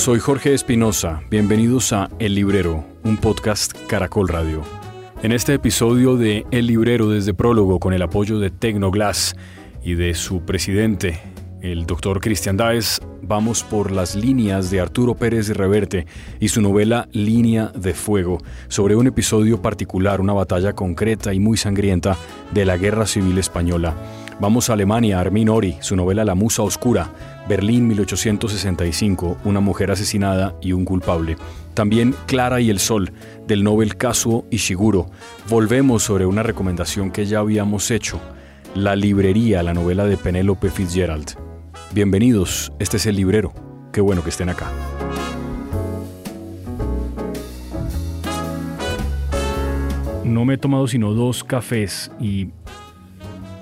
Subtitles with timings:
[0.00, 4.62] Soy Jorge Espinosa, bienvenidos a El Librero, un podcast Caracol Radio.
[5.22, 9.36] En este episodio de El Librero desde Prólogo con el apoyo de Tecnoglass
[9.84, 11.20] y de su presidente,
[11.60, 16.06] el doctor Cristian Daes, vamos por las líneas de Arturo Pérez Reverte
[16.40, 18.38] y su novela Línea de Fuego,
[18.68, 22.16] sobre un episodio particular, una batalla concreta y muy sangrienta
[22.54, 23.94] de la Guerra Civil Española.
[24.40, 27.10] Vamos a Alemania, Armin Ori, su novela La Musa Oscura,
[27.46, 31.36] Berlín 1865, una mujer asesinada y un culpable.
[31.74, 33.12] También Clara y el Sol,
[33.46, 35.10] del Nobel Kazuo Ishiguro.
[35.50, 38.18] Volvemos sobre una recomendación que ya habíamos hecho,
[38.74, 41.36] La Librería, la novela de Penélope Fitzgerald.
[41.92, 43.52] Bienvenidos, este es el librero.
[43.92, 44.70] Qué bueno que estén acá.
[50.24, 52.48] No me he tomado sino dos cafés y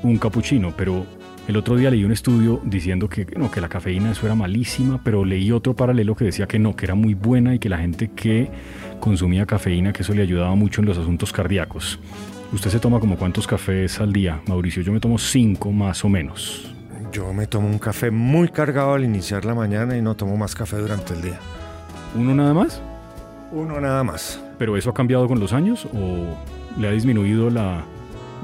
[0.02, 1.06] un capuchino, pero
[1.48, 5.00] el otro día leí un estudio diciendo que, no, que la cafeína eso era malísima,
[5.02, 7.78] pero leí otro paralelo que decía que no, que era muy buena y que la
[7.78, 8.50] gente que
[9.00, 11.98] consumía cafeína, que eso le ayudaba mucho en los asuntos cardíacos.
[12.52, 14.82] ¿Usted se toma como cuántos cafés al día, Mauricio?
[14.82, 16.74] Yo me tomo cinco más o menos.
[17.12, 20.54] Yo me tomo un café muy cargado al iniciar la mañana y no tomo más
[20.54, 21.38] café durante el día.
[22.14, 22.82] ¿Uno nada más?
[23.52, 24.42] Uno nada más.
[24.58, 26.36] ¿Pero eso ha cambiado con los años o
[26.78, 27.84] le ha disminuido la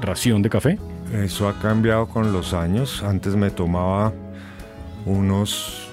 [0.01, 0.79] ración de café?
[1.13, 3.03] Eso ha cambiado con los años.
[3.03, 4.13] Antes me tomaba
[5.05, 5.87] unos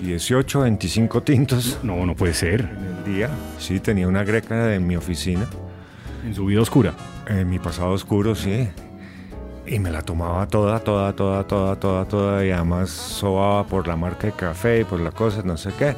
[0.00, 1.78] 18, 25 tintos.
[1.82, 2.60] No, no puede ser.
[2.60, 3.30] En el día.
[3.58, 5.46] Sí, tenía una greca en mi oficina.
[6.24, 6.94] ¿En su vida oscura?
[7.26, 8.68] En mi pasado oscuro, sí.
[9.66, 12.44] Y me la tomaba toda, toda, toda, toda, toda, toda.
[12.44, 15.94] Y además sobaba por la marca de café y por la cosa, no sé qué.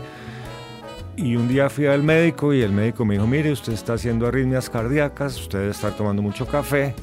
[1.17, 4.27] Y un día fui al médico y el médico me dijo, mire, usted está haciendo
[4.27, 6.95] arritmias cardíacas, usted debe estar tomando mucho café.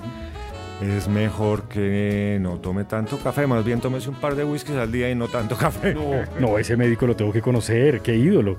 [0.82, 4.92] Es mejor que no tome tanto café, más bien tómese un par de whiskies al
[4.92, 5.96] día y no tanto café.
[5.96, 8.58] No, no, ese médico lo tengo que conocer, qué ídolo.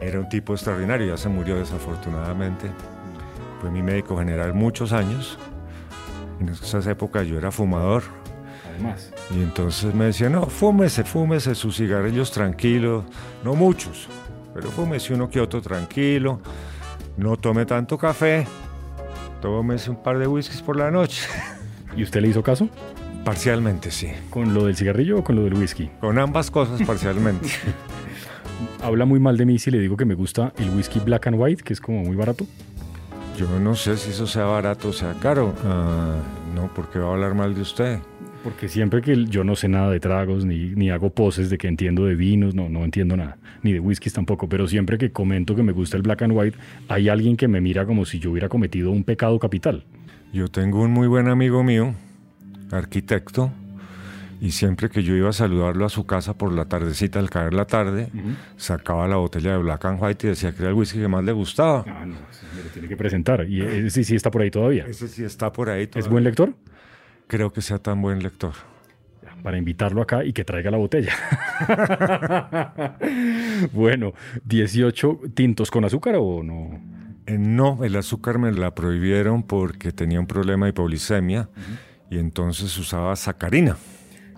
[0.00, 2.68] Era un tipo extraordinario, ya se murió desafortunadamente.
[3.60, 5.38] Fue mi médico general muchos años.
[6.40, 8.02] En esas épocas yo era fumador.
[8.68, 9.12] Además.
[9.30, 13.04] Y entonces me decía, no, fúmese, fúmese sus cigarrillos tranquilos,
[13.44, 14.08] no muchos,
[14.58, 16.40] pero fúmese uno que otro tranquilo,
[17.16, 18.44] no tome tanto café,
[19.40, 21.28] tómese un par de whiskies por la noche.
[21.96, 22.68] ¿Y usted le hizo caso?
[23.24, 24.08] Parcialmente, sí.
[24.30, 25.88] ¿Con lo del cigarrillo o con lo del whisky?
[26.00, 27.48] Con ambas cosas parcialmente.
[28.82, 31.36] Habla muy mal de mí si le digo que me gusta el whisky black and
[31.38, 32.44] white, que es como muy barato.
[33.36, 35.54] Yo no sé si eso sea barato o sea caro.
[35.64, 36.16] Ah,
[36.52, 38.00] no, porque va a hablar mal de usted.
[38.48, 41.68] Porque siempre que yo no sé nada de tragos, ni, ni hago poses de que
[41.68, 45.54] entiendo de vinos, no, no entiendo nada, ni de whiskies tampoco, pero siempre que comento
[45.54, 46.56] que me gusta el black and white,
[46.88, 49.84] hay alguien que me mira como si yo hubiera cometido un pecado capital.
[50.32, 51.94] Yo tengo un muy buen amigo mío,
[52.70, 53.52] arquitecto,
[54.40, 57.52] y siempre que yo iba a saludarlo a su casa por la tardecita, al caer
[57.52, 58.08] la tarde,
[58.56, 61.22] sacaba la botella de Black and White y decía que era el whisky que más
[61.22, 61.84] le gustaba.
[61.86, 63.46] Ah, no, me lo tiene que presentar.
[63.46, 64.86] Y ese sí está por ahí todavía.
[64.86, 66.06] Ese sí está por ahí todavía.
[66.06, 66.54] ¿Es buen lector?
[67.28, 68.54] Creo que sea tan buen lector.
[69.42, 71.12] Para invitarlo acá y que traiga la botella.
[73.72, 76.80] bueno, 18 tintos con azúcar o no?
[77.26, 81.50] Eh, no, el azúcar me la prohibieron porque tenía un problema de hipoglicemia
[82.10, 83.76] y entonces usaba sacarina.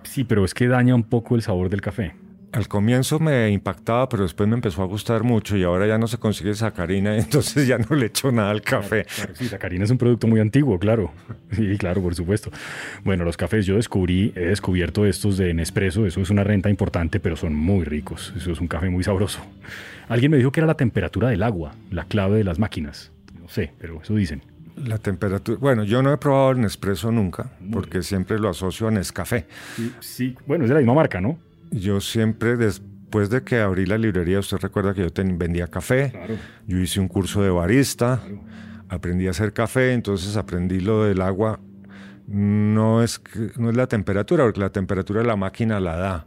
[0.03, 2.15] Sí, pero es que daña un poco el sabor del café.
[2.53, 6.09] Al comienzo me impactaba, pero después me empezó a gustar mucho y ahora ya no
[6.09, 9.05] se consigue sacarina, entonces ya no le echo nada al café.
[9.05, 11.13] Claro, claro, sí, sacarina es un producto muy antiguo, claro.
[11.53, 12.51] Sí, claro, por supuesto.
[13.05, 17.19] Bueno, los cafés yo descubrí, he descubierto estos de Nespresso, eso es una renta importante,
[17.19, 18.33] pero son muy ricos.
[18.37, 19.41] Eso es un café muy sabroso.
[20.09, 23.11] Alguien me dijo que era la temperatura del agua, la clave de las máquinas.
[23.41, 24.43] No sé, pero eso dicen.
[24.77, 25.59] La temperatura.
[25.61, 29.47] Bueno, yo no he probado el Nespresso nunca, porque siempre lo asocio a Nescafé.
[29.77, 31.39] Sí, sí, bueno, es de la misma marca, ¿no?
[31.71, 36.11] Yo siempre, después de que abrí la librería, usted recuerda que yo ten, vendía café.
[36.11, 36.35] Claro.
[36.67, 38.41] Yo hice un curso de barista, Claro.
[38.89, 41.61] aprendí a hacer café, entonces aprendí lo del agua.
[42.27, 43.21] No es,
[43.57, 46.27] no es la temperatura, porque la temperatura la máquina la da.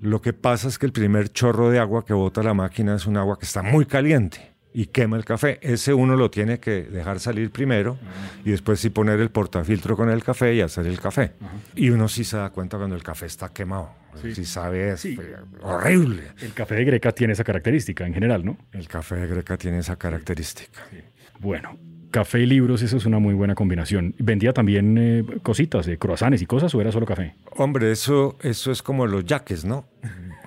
[0.00, 3.06] Lo que pasa es que el primer chorro de agua que bota la máquina es
[3.06, 5.58] un agua que está muy caliente y quema el café.
[5.62, 7.96] Ese uno lo tiene que dejar salir primero
[8.44, 11.32] y después sí poner el portafiltro con el café y hacer el café.
[11.74, 13.90] Y uno sí se da cuenta cuando el café está quemado.
[14.20, 15.16] Sí, sabe, es Sí.
[15.16, 16.22] fe- horrible.
[16.40, 18.56] El café de Greca tiene esa característica en general, ¿no?
[18.72, 20.80] El café de Greca tiene esa característica.
[21.40, 21.76] Bueno,
[22.10, 24.14] café y libros, eso es una muy buena combinación.
[24.18, 27.34] ¿Vendía también eh, cositas, de croissants y cosas o era solo café?
[27.56, 29.86] Hombre, eso, eso es como los yaques, ¿no?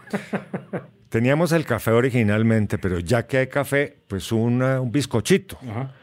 [1.10, 5.58] Teníamos el café originalmente, pero ya que hay café, pues una- un bizcochito.
[5.70, 5.94] Ajá.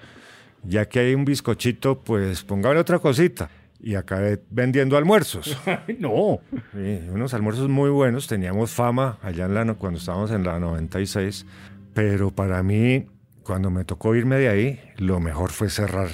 [0.63, 3.51] Ya que hay un bizcochito, pues póngale otra cosita.
[3.85, 5.59] Y acabé vendiendo almuerzos.
[5.99, 6.41] no.
[6.73, 11.45] Sí, unos almuerzos muy buenos, teníamos fama allá en la, cuando estábamos en la 96,
[11.93, 13.07] pero para mí,
[13.43, 16.09] cuando me tocó irme de ahí, lo mejor fue cerrar.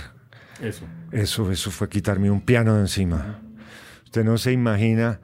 [0.60, 0.84] Eso.
[1.12, 3.40] Eso, eso fue quitarme un piano de encima.
[4.04, 5.20] Usted no se imagina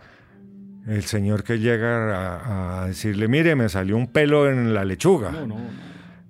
[0.86, 5.32] el señor que llega a, decirle, mire, me salió un pelo en la lechuga.
[5.32, 5.56] No, no,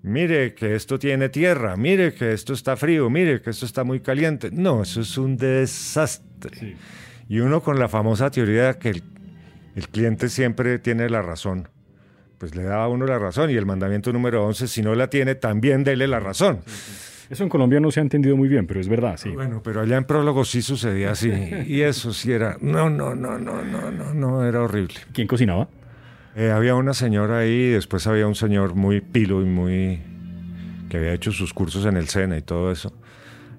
[0.06, 3.99] Mire que esto tiene tierra, mire que esto está frío, mire que esto está muy
[3.99, 4.50] caliente.
[4.53, 6.76] No, eso es un desastre.
[7.29, 11.67] Y uno con la famosa teoría de que el, cliente siempre tiene la razón,
[12.38, 13.50] pues le da a uno la razón.
[13.50, 16.61] Y el mandamiento número 11, si no la tiene, también dele la razón.
[17.29, 19.31] Eso en Colombia no se ha entendido muy bien, pero es verdad, sí.
[19.31, 21.32] Bueno, pero allá en prólogo sí sucedía así.
[21.67, 22.56] y eso sí era.
[22.61, 24.94] No, no, no, no, no, no, no, era horrible.
[25.12, 25.69] ¿Quién cocinaba?
[26.37, 30.00] Eh, había una señora ahí, después había un señor muy pilo y muy.
[30.91, 32.93] que había hecho sus cursos en el SENA y todo eso.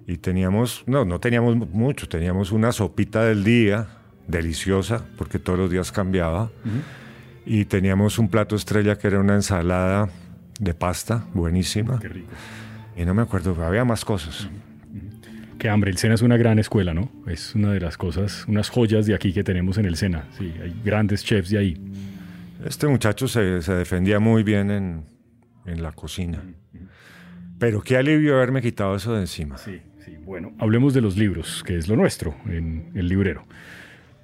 [0.05, 0.83] Y teníamos.
[0.85, 3.87] No, no teníamos mucho, teníamos una sopita del día,
[4.27, 6.51] deliciosa, porque todos los días cambiaba.
[7.47, 10.09] Y teníamos un plato estrella que era una ensalada
[10.59, 11.97] de pasta, buenísima.
[11.97, 12.29] Qué rico.
[12.95, 14.47] Y no me acuerdo, había más cosas.
[15.57, 17.11] Qué hambre, el SENA es una gran escuela, ¿no?
[17.25, 20.25] Es una de las cosas, unas joyas de aquí que tenemos en el SENA.
[20.37, 21.77] Sí, hay grandes chefs de ahí.
[22.65, 25.03] Este muchacho se, defendía muy bien en,
[25.65, 26.43] en, la cocina.
[27.59, 29.57] Pero qué alivio haberme quitado eso de encima.
[29.57, 30.15] Sí, sí.
[30.23, 33.45] Bueno, hablemos de los libros, que es lo nuestro en el librero.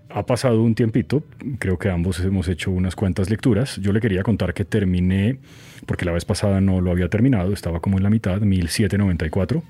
[0.10, 1.24] Ha pasado un tiempito,
[1.58, 3.78] creo que ambos hemos hecho unas cuantas lecturas.
[3.78, 5.40] Yo le quería contar que terminé,
[5.88, 9.64] porque la vez pasada no lo había terminado, estaba como en la mitad, 1794,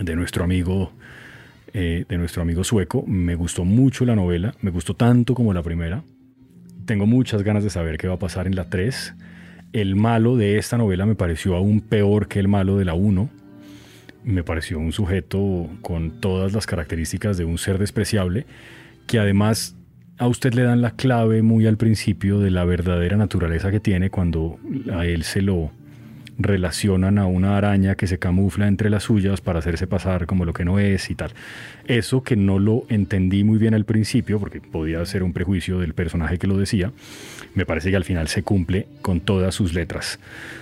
[0.00, 0.92] de nuestro amigo,
[1.74, 3.04] eh, de nuestro amigo sueco.
[3.06, 6.02] Me gustó mucho la novela, me gustó tanto como la primera.
[6.88, 9.14] Tengo muchas ganas de saber qué va a pasar en la 3.
[9.74, 13.28] El malo de esta novela me pareció aún peor que el malo de la 1.
[14.24, 18.46] Me pareció un sujeto con todas las características de un ser despreciable
[19.06, 19.76] que además
[20.16, 24.08] a usted le dan la clave muy al principio de la verdadera naturaleza que tiene
[24.08, 24.58] cuando
[24.90, 25.70] a él se lo
[26.38, 30.52] relacionan a una araña que se camufla entre las suyas para hacerse pasar como lo
[30.52, 31.32] que no es y tal.
[31.86, 35.94] Eso que no lo entendí muy bien al principio, porque podía ser un prejuicio del
[35.94, 36.92] personaje que lo decía,
[37.54, 40.20] me parece que al final se cumple con todas sus letras.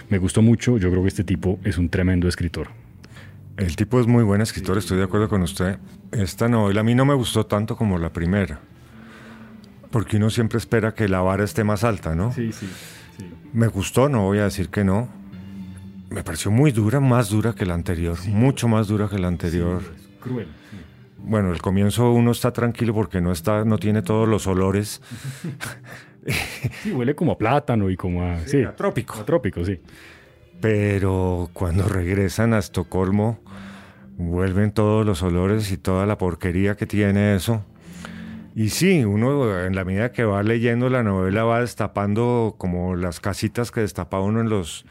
[0.09, 2.69] Me gustó mucho, yo creo que este tipo es un tremendo escritor.
[3.57, 5.79] El tipo es muy buen escritor, estoy de acuerdo con usted.
[6.13, 8.61] Esta novela a mí no me gustó tanto como la primera,
[9.91, 12.33] porque uno siempre espera que la vara esté más alta, ¿no?
[12.33, 12.67] Sí, sí.
[13.53, 15.09] Me gustó, no voy a decir que no.
[16.11, 19.83] Me pareció muy dura, más dura que la anterior, mucho más dura que la anterior.
[20.21, 20.49] cruel.
[21.19, 25.03] Bueno, el comienzo uno está tranquilo porque no está, no tiene todos los olores.
[26.83, 29.15] sí, huele como a plátano y como a, sí, a trópico.
[29.15, 29.81] A trópico, sí.
[30.61, 33.41] Pero cuando regresan a Estocolmo,
[34.17, 37.65] vuelven todos los olores y toda la porquería que tiene eso.
[38.55, 43.21] Y sí, uno en la medida que va leyendo la novela va destapando como las
[43.21, 44.87] casitas que destapa uno en los,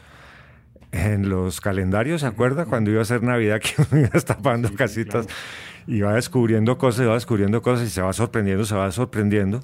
[0.96, 2.66] en los calendarios, ¿se acuerda?
[2.66, 5.26] Cuando iba a ser Navidad que uno iba destapando casitas
[5.86, 9.60] y va descubriendo cosas, y va descubriendo cosas y se va sorprendiendo, se va sorprendiendo.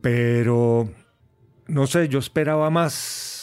[0.00, 0.88] Pero,
[1.66, 3.34] no sé, yo esperaba más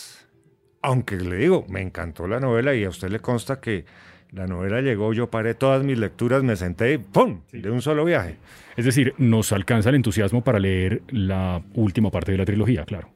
[0.81, 3.85] aunque le digo, me encantó la novela y a usted le consta que
[4.31, 7.41] la novela llegó, yo paré todas mis lecturas, me senté y ¡pum!
[7.51, 8.37] de un solo viaje.
[8.77, 13.09] Es decir, nos alcanza el entusiasmo para leer la última parte de la trilogía, claro.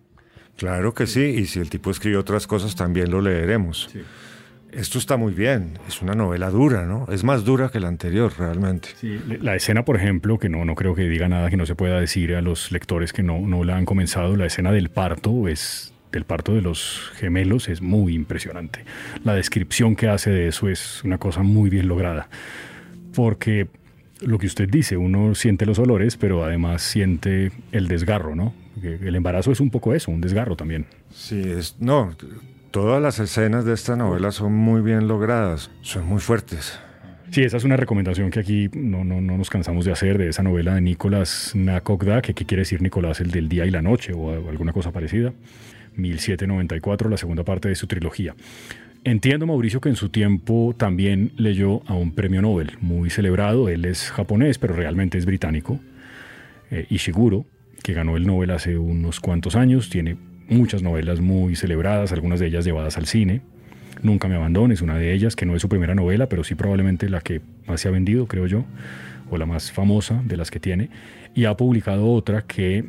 [0.58, 3.90] Claro que sí, y si el tipo escribe otras cosas también lo leeremos.
[4.72, 7.08] Esto está muy bien, es una novela dura, ¿no?
[7.10, 8.90] Es más dura que la anterior, realmente.
[9.00, 11.76] Sí, la escena, por ejemplo, que no, no creo que diga nada que no se
[11.76, 15.48] pueda decir a los lectores que no, no la han comenzado, la escena del parto
[15.48, 18.86] es el parto de los gemelos es muy impresionante.
[19.24, 22.30] La descripción que hace de eso es una cosa muy bien lograda.
[23.14, 23.68] Porque
[24.22, 28.54] lo que usted dice, uno siente los olores, pero además siente el desgarro, ¿no?
[28.82, 30.86] El embarazo es un poco eso, un desgarro también.
[31.12, 32.16] Sí, es, no,
[32.72, 36.80] todas las escenas de esta novela son muy bien logradas, son muy fuertes.
[37.32, 40.30] Sí, esa es una recomendación que aquí no, no, no nos cansamos de hacer de
[40.30, 44.14] esa novela de Nicolás Nakogda, que quiere decir Nicolás el del día y la noche
[44.14, 45.34] o alguna cosa parecida.
[45.96, 48.36] 1794, la segunda parte de su trilogía.
[49.04, 53.70] Entiendo, Mauricio, que en su tiempo también leyó a un premio Nobel muy celebrado.
[53.70, 55.80] Él es japonés, pero realmente es británico.
[56.72, 57.46] Eh, Ishiguro,
[57.86, 60.18] que ganó el Nobel hace unos cuantos años, tiene
[60.50, 63.42] muchas novelas muy celebradas, algunas de ellas llevadas al cine.
[64.02, 67.08] Nunca me abandones, una de ellas, que no es su primera novela, pero sí probablemente
[67.10, 68.66] la que más se ha vendido, creo yo,
[69.30, 70.90] o la más famosa de las que tiene.
[71.36, 72.86] Y ha publicado otra que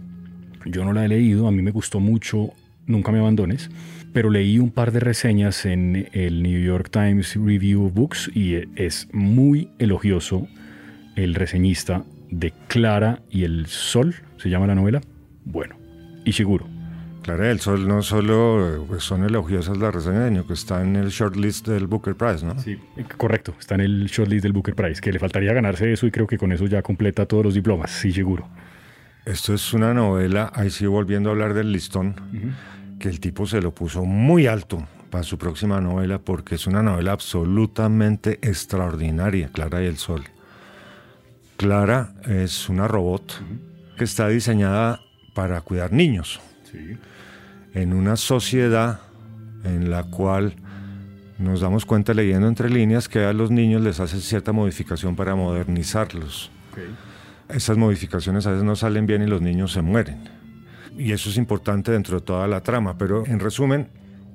[0.64, 2.54] yo no la he leído, a mí me gustó mucho
[2.86, 3.68] Nunca me abandones,
[4.12, 9.08] pero leí un par de reseñas en el New York Times Review Books y es
[9.12, 10.46] muy elogioso
[11.16, 15.00] el reseñista de Clara y el Sol, se llama la novela.
[15.44, 15.76] Bueno,
[16.24, 16.66] y seguro.
[17.22, 20.96] Clara y el Sol no solo pues, son elogiosas las reseñas, sino que está en
[20.96, 22.58] el shortlist del Booker Prize, ¿no?
[22.58, 22.78] Sí,
[23.16, 26.26] correcto, está en el shortlist del Booker Prize, que le faltaría ganarse eso y creo
[26.26, 28.48] que con eso ya completa todos los diplomas, sí, seguro.
[29.24, 32.14] Esto es una novela, ahí sí volviendo a hablar del listón,
[33.00, 36.80] que el tipo se lo puso muy alto para su próxima novela porque es una
[36.82, 40.22] novela absolutamente extraordinaria, Clara y el Sol.
[41.56, 43.42] Clara es una robot
[43.96, 45.00] que está diseñada
[45.34, 46.40] para cuidar niños.
[47.72, 49.00] En una sociedad
[49.64, 50.54] en la cual
[51.38, 55.34] nos damos cuenta leyendo entre líneas que a los niños les hace cierta modificación para
[55.34, 56.50] modernizarlos.
[57.48, 60.28] Esas modificaciones a veces no salen bien y los niños se mueren.
[60.98, 63.88] Y eso es importante dentro de toda la trama, pero en resumen,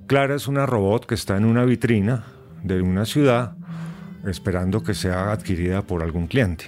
[0.08, 2.24] Clara es una robot que está en una vitrina
[2.64, 3.56] de una ciudad
[4.26, 6.66] esperando que sea adquirida por algún cliente.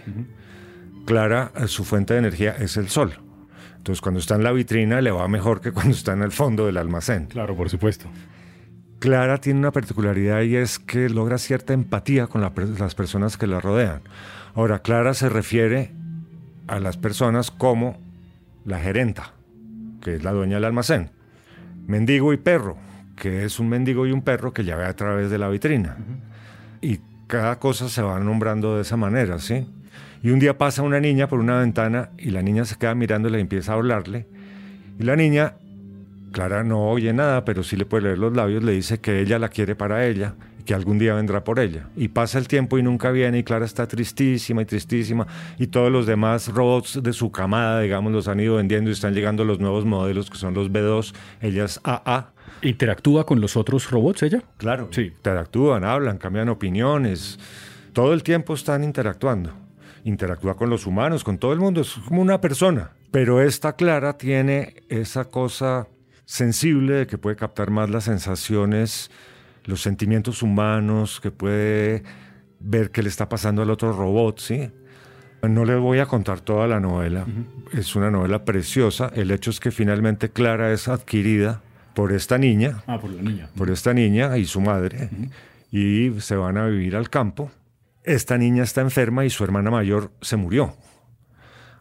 [1.06, 3.14] Clara, eh, su fuente de energía es el sol.
[3.78, 6.66] Entonces, cuando está en la vitrina, le va mejor que cuando está en el fondo
[6.66, 7.26] del almacén.
[7.26, 8.08] Claro, por supuesto.
[9.00, 13.60] Clara tiene una particularidad y es que logra cierta empatía con las personas que la
[13.60, 14.02] rodean.
[14.56, 15.92] Ahora, Clara se refiere
[16.68, 17.98] a las personas como
[18.64, 19.34] la gerenta,
[20.02, 21.12] que es la dueña del almacén,
[21.86, 22.78] mendigo y perro,
[23.18, 25.98] que es un mendigo y un perro que ya ve a través de la vitrina.
[26.82, 29.68] Y cada cosa se va nombrando de esa manera, ¿sí?
[30.24, 33.38] Y un día pasa una niña por una ventana y la niña se queda mirándola
[33.38, 34.26] y empieza a hablarle.
[34.98, 35.56] Y la niña,
[36.32, 39.38] Clara no oye nada, pero sí le puede leer los labios, le dice que ella
[39.38, 41.90] la quiere para ella y que algún día vendrá por ella.
[41.98, 45.28] Y pasa el tiempo y nunca viene y Clara está tristísima y tristísima
[45.60, 49.14] y todos los demás robots de su camada, digamos, los han ido vendiendo y están
[49.14, 53.92] llegando los nuevos modelos que son los B2, ella es AA ¿Interactúa con los otros
[53.92, 54.42] robots ella?
[54.56, 55.02] Claro, sí.
[55.02, 57.38] Interactúan, hablan, cambian opiniones.
[57.92, 59.63] Todo el tiempo están interactuando.
[60.04, 61.82] Interactúa con los humanos, con todo el mundo.
[61.82, 62.92] Es como una persona.
[63.12, 65.88] Pero esta Clara tiene esa cosa
[66.26, 69.12] sensible de que puede captar más las sensaciones,
[69.66, 72.04] los sentimientos humanos, que puede
[72.60, 74.72] ver qué le está pasando al otro robot, ¿sí?
[75.42, 77.26] No les voy a contar toda la novela.
[77.74, 79.12] Es una novela preciosa.
[79.14, 81.62] El hecho es que finalmente Clara es adquirida
[81.94, 82.82] por esta niña.
[82.88, 83.50] Ah, por la niña.
[83.56, 85.10] Por esta niña y su madre.
[85.70, 87.52] Y se van a vivir al campo.
[88.04, 90.76] Esta niña está enferma y su hermana mayor se murió.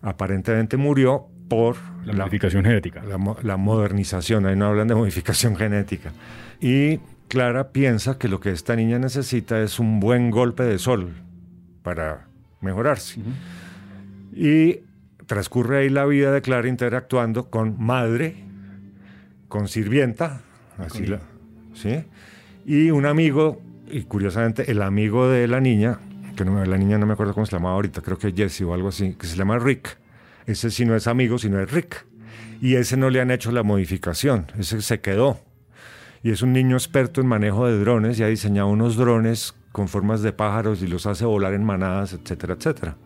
[0.01, 3.03] Aparentemente murió por la, modificación genética.
[3.03, 6.13] La, modernización, ahí no hablan de modificación genética.
[6.61, 11.13] Y Clara piensa que lo que esta niña necesita es un buen golpe de sol
[11.83, 12.27] para
[12.61, 13.21] mejorarse.
[14.33, 14.81] Y
[15.27, 18.37] transcurre ahí la vida de Clara interactuando con madre,
[19.49, 20.41] con sirvienta,
[20.79, 21.21] así la,
[21.75, 22.05] ¿sí?
[22.65, 23.61] Y un amigo,
[23.91, 25.99] y curiosamente el amigo de la niña,
[26.45, 29.15] la niña no me acuerdo cómo se llamaba ahorita, creo que Jesse o algo así,
[29.15, 29.99] que se llama Rick.
[30.47, 32.05] Ese sí no es amigo, sino es Rick.
[32.61, 35.41] Y ese no le han hecho la modificación, ese se quedó.
[36.23, 39.89] Y es un niño experto en manejo de drones y ha diseñado unos drones con
[39.89, 42.97] formas de pájaros y los hace volar en manadas, etcétera, etcétera.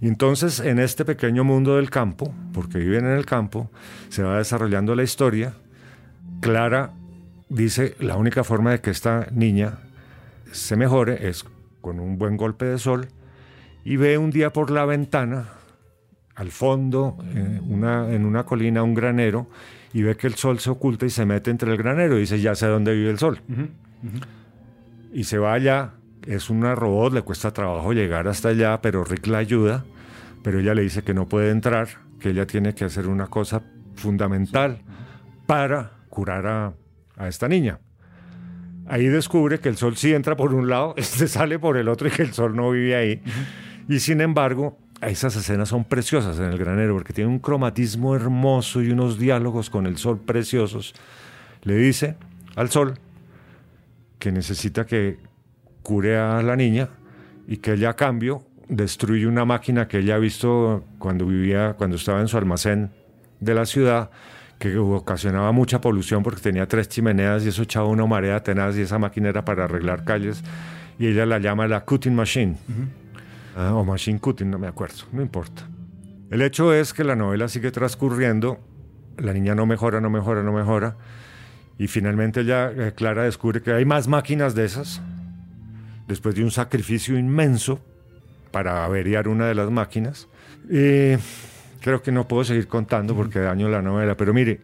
[0.00, 3.70] Y entonces en este pequeño mundo del campo, porque viven en el campo,
[4.08, 5.54] se va desarrollando la historia.
[6.40, 6.92] Clara
[7.50, 9.80] dice, la única forma de que esta niña
[10.52, 11.44] se mejore es
[11.80, 13.08] con un buen golpe de sol
[13.84, 15.48] y ve un día por la ventana,
[16.34, 19.48] al fondo, eh, una, en una colina, un granero,
[19.92, 22.40] y ve que el sol se oculta y se mete entre el granero y dice,
[22.40, 23.40] ya sé dónde vive el sol.
[25.12, 25.94] Y se va allá
[26.26, 29.84] es una robot, le cuesta trabajo llegar hasta allá, pero Rick la ayuda,
[30.42, 33.62] pero ella le dice que no puede entrar, que ella tiene que hacer una cosa
[33.94, 34.82] fundamental
[35.46, 37.78] para curar a, esta niña.
[38.90, 42.08] Ahí descubre que el sol sí entra por un lado, este sale por el otro
[42.08, 43.22] y que el sol no vive ahí.
[43.88, 48.82] Y sin embargo, esas escenas son preciosas en el granero porque tiene un cromatismo hermoso
[48.82, 50.92] y unos diálogos con el sol preciosos.
[51.62, 52.16] Le dice
[52.56, 52.98] al sol
[54.18, 55.18] que necesita que
[55.84, 56.88] cure a la niña
[57.46, 61.94] y que ella a cambio destruye una máquina que ella ha visto cuando vivía, cuando
[61.94, 62.90] estaba en su almacén
[63.38, 64.10] de la ciudad,
[64.60, 68.82] que ocasionaba mucha polución porque tenía tres chimeneas y eso echaba una marea tenaz y
[68.82, 70.44] esa máquina era para arreglar calles
[70.98, 72.56] y ella la llama la cutting machine
[73.56, 75.66] ah, o machine cutting, no me acuerdo, no importa.
[76.30, 78.60] El hecho es que la novela sigue transcurriendo,
[79.16, 80.98] la niña no mejora, no mejora, no mejora
[81.78, 85.00] y finalmente ella, eh, Clara, descubre que hay más máquinas de esas
[86.06, 87.80] después de un sacrificio inmenso
[88.50, 90.28] para averiar una de las máquinas.
[90.68, 91.14] Y
[91.80, 94.60] creo que no puedo seguir contando porque daño la novela, pero mire,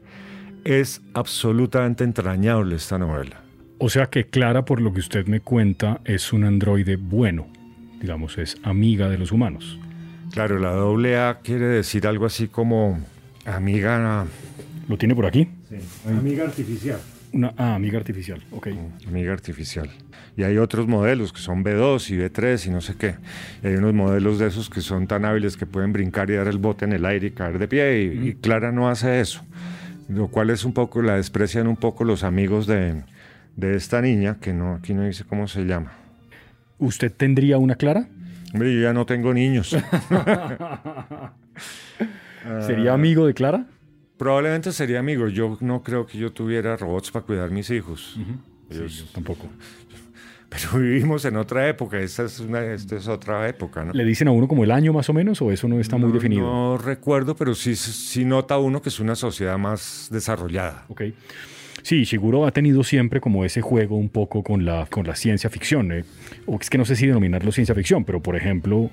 [0.64, 3.42] es absolutamente entrañable esta novela.
[3.78, 7.46] O sea que Clara, por lo que usted me cuenta, es un androide bueno,
[8.00, 9.78] digamos, es amiga de los humanos.
[10.32, 12.98] Claro, la doble A quiere decir algo así como
[13.44, 14.26] amiga.
[14.88, 15.48] ¿Lo tiene por aquí?
[15.68, 15.76] Sí.
[16.08, 17.00] Amiga artificial.
[17.36, 18.68] Una ah, amiga artificial, ok.
[19.06, 19.90] Amiga artificial.
[20.38, 23.16] Y hay otros modelos que son B2 y B3 y no sé qué.
[23.62, 26.48] Y hay unos modelos de esos que son tan hábiles que pueden brincar y dar
[26.48, 28.04] el bote en el aire y caer de pie.
[28.04, 29.42] Y, y Clara no hace eso.
[30.08, 33.02] Lo cual es un poco, la desprecian un poco los amigos de,
[33.54, 35.92] de esta niña, que no, aquí no dice cómo se llama.
[36.78, 38.08] ¿Usted tendría una Clara?
[38.54, 39.70] Hombre, yo ya no tengo niños.
[42.66, 43.66] ¿Sería amigo de Clara?
[44.18, 45.28] Probablemente sería amigo.
[45.28, 48.18] Yo no creo que yo tuviera robots para cuidar mis hijos.
[48.70, 49.46] Sí, yo tampoco.
[50.48, 51.98] Pero vivimos en otra época.
[51.98, 53.92] Esta es, una, esta es otra época, ¿no?
[53.92, 56.08] ¿Le dicen a uno como el año más o menos o eso no está muy
[56.08, 56.42] No- definido?
[56.42, 60.84] No recuerdo, pero sí, sí nota uno que es una sociedad más desarrollada.
[60.88, 61.02] Ok.
[61.82, 65.50] Sí, Shiguro ha tenido siempre como ese juego un poco con la, con la ciencia
[65.50, 65.92] ficción.
[65.92, 66.04] ¿eh?
[66.46, 68.90] O es que no sé si denominarlo ciencia ficción, pero por ejemplo,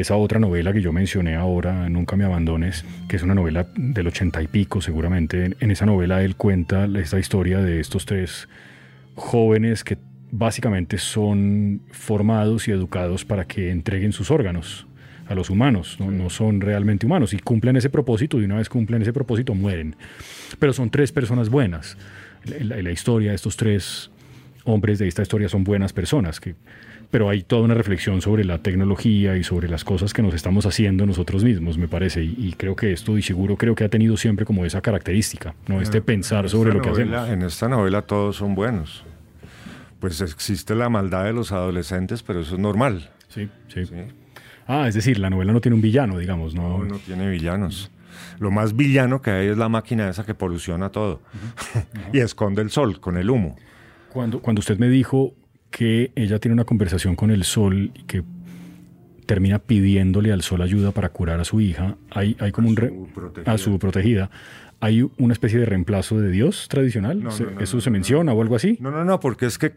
[0.00, 4.06] esa otra novela que yo mencioné ahora, Nunca me abandones, que es una novela del
[4.06, 5.56] ochenta y pico seguramente.
[5.60, 8.48] En esa novela él cuenta esta historia de estos tres
[9.14, 9.98] jóvenes que
[10.30, 14.86] básicamente son formados y educados para que entreguen sus órganos
[15.28, 16.10] a los humanos, ¿no?
[16.10, 19.96] no son realmente humanos y cumplen ese propósito y una vez cumplen ese propósito mueren.
[20.58, 21.96] Pero son tres personas buenas.
[22.44, 24.10] La, la- la historia de estos tres
[24.64, 26.54] hombres de esta historia son buenas personas, que,
[27.10, 30.66] pero hay toda una reflexión sobre la tecnología y sobre las cosas que nos estamos
[30.66, 33.88] haciendo nosotros mismos, me parece, y, y creo que esto, y seguro creo que ha
[33.88, 35.80] tenido siempre como esa característica, ¿no?
[35.80, 37.38] Este pensar sobre lo que novela- hacemos.
[37.40, 39.04] En esta novela todos son buenos.
[40.00, 43.10] Pues existe la maldad de los adolescentes, pero eso es normal.
[43.28, 43.86] Sí, sí.
[43.86, 43.94] ¿sí?
[44.66, 46.78] Ah, es decir, la novela no tiene un villano, digamos, ¿no?
[46.78, 47.90] No, no tiene villanos.
[48.38, 51.20] Lo más villano que hay es la máquina esa que poluciona todo
[52.12, 53.56] y esconde el sol con el humo.
[54.12, 55.34] Cuando, cuando usted me dijo
[55.70, 58.22] que ella tiene una conversación con el sol y que
[59.26, 62.76] termina pidiéndole al sol ayuda para curar a su hija, hay, hay como un...
[62.76, 64.30] re- su a su protegida.
[64.78, 67.22] ¿Hay una especie de reemplazo de Dios tradicional?
[67.22, 68.76] No, ¿Se- no, no, ¿Eso no, se menciona o algo así?
[68.80, 69.74] No, no, no, porque es que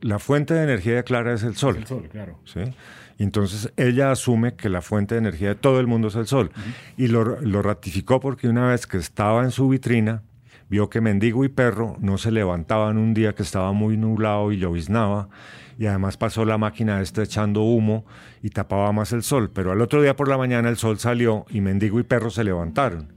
[0.00, 1.76] la fuente de energía de Clara es el sol.
[1.78, 2.38] El sol, claro.
[3.18, 6.50] Entonces ella asume que la fuente de energía de todo el mundo es el sol.
[6.96, 10.22] Y lo, lo ratificó porque una vez que estaba en su vitrina,
[10.72, 14.56] vio que mendigo y perro no se levantaban un día que estaba muy nublado y
[14.56, 15.28] lloviznaba.
[15.78, 18.06] Y además pasó la máquina esta echando humo
[18.42, 19.50] y tapaba más el sol.
[19.52, 22.42] Pero al otro día por la mañana el sol salió y mendigo y perro se
[22.42, 23.12] levantaron.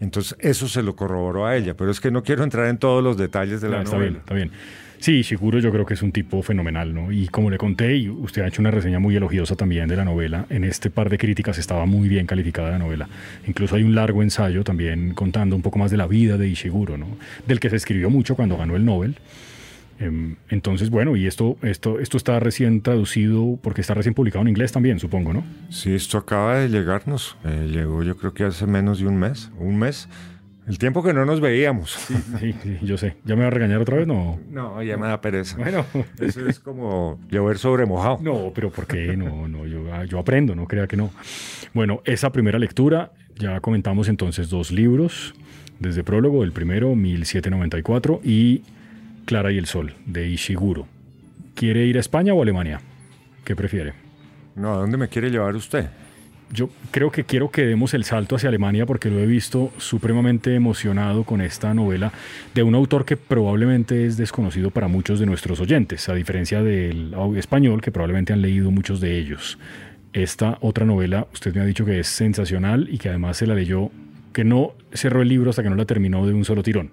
[0.00, 1.74] Entonces eso se lo corroboró a ella.
[1.78, 4.10] Pero es que no quiero entrar en todos los detalles de la está novela.
[4.10, 4.52] bien, está bien.
[5.00, 7.12] Sí, seguro yo creo que es un tipo fenomenal, ¿no?
[7.12, 10.04] Y como le conté, y usted ha hecho una reseña muy elogiosa también de la
[10.04, 13.08] novela, en este par de críticas estaba muy bien calificada la novela.
[13.46, 16.98] Incluso hay un largo ensayo también contando un poco más de la vida de Ishiguro,
[16.98, 17.06] ¿no?
[17.46, 19.16] Del que se escribió mucho cuando ganó el Nobel.
[20.00, 24.48] Em, Entonces, bueno, y esto, esto, esto está recién traducido porque está recién publicado en
[24.48, 25.44] inglés también, supongo, ¿no?
[25.70, 27.36] Sí, esto acaba de llegarnos.
[27.44, 29.50] Eh, llegó yo creo que hace menos de un mes.
[29.58, 30.08] Un mes.
[30.68, 31.92] El tiempo que no nos veíamos.
[32.38, 33.16] Sí, sí, yo sé.
[33.24, 34.06] ¿Ya me va a regañar otra vez?
[34.06, 34.38] No.
[34.50, 35.56] No, ya me da pereza.
[35.56, 35.84] Bueno.
[36.20, 38.18] Eso es como llover sobre mojado.
[38.20, 39.16] No, pero ¿por qué?
[39.16, 41.10] No, no, yo, ah, yo aprendo, no crea que no.
[41.72, 45.34] Bueno, esa primera lectura, ya comentamos entonces dos libros,
[45.78, 48.62] desde prólogo, el primero, 1794, y
[49.24, 50.86] Clara y el Sol, de Ishiguro.
[51.54, 52.80] ¿Quiere ir a España o a Alemania?
[53.44, 53.94] ¿Qué prefiere?
[54.54, 55.88] No, ¿a dónde me quiere llevar usted?
[56.50, 60.54] Yo creo que quiero que demos el salto hacia Alemania porque lo he visto supremamente
[60.54, 62.10] emocionado con esta novela
[62.54, 67.14] de un autor que probablemente es desconocido para muchos de nuestros oyentes, a diferencia del
[67.36, 69.58] español que probablemente han leído muchos de ellos.
[70.14, 73.54] Esta otra novela, usted me ha dicho que es sensacional y que además se la
[73.54, 73.90] leyó,
[74.32, 76.90] que no cerró el libro hasta que no la terminó de un solo tirón.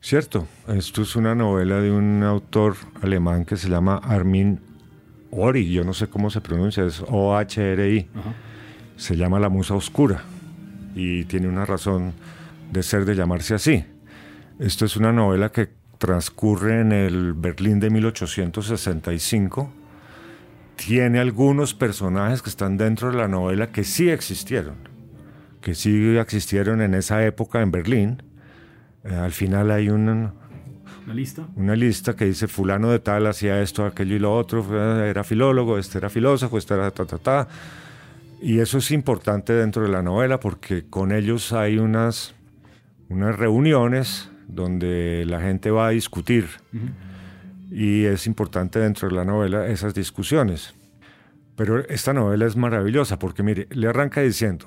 [0.00, 4.58] Cierto, esto es una novela de un autor alemán que se llama Armin
[5.30, 8.08] Ori, yo no sé cómo se pronuncia, es O-H-R-I.
[8.96, 10.22] Se llama La Musa Oscura
[10.94, 12.12] y tiene una razón
[12.70, 13.84] de ser de llamarse así.
[14.58, 19.70] Esto es una novela que transcurre en el Berlín de 1865.
[20.76, 24.74] Tiene algunos personajes que están dentro de la novela que sí existieron,
[25.60, 28.22] que sí existieron en esa época en Berlín.
[29.04, 30.32] Eh, al final hay un,
[31.06, 31.46] ¿La lista?
[31.56, 35.22] una lista que dice fulano de tal hacía esto, aquello y lo otro, fue- era
[35.24, 37.48] filólogo, este era filósofo, este era ta, ta, ta.
[38.44, 42.34] Y eso es importante dentro de la novela porque con ellos hay unas,
[43.08, 46.48] unas reuniones donde la gente va a discutir.
[47.70, 50.74] Y es importante dentro de la novela esas discusiones.
[51.56, 54.66] Pero esta novela es maravillosa porque, mire, le arranca diciendo,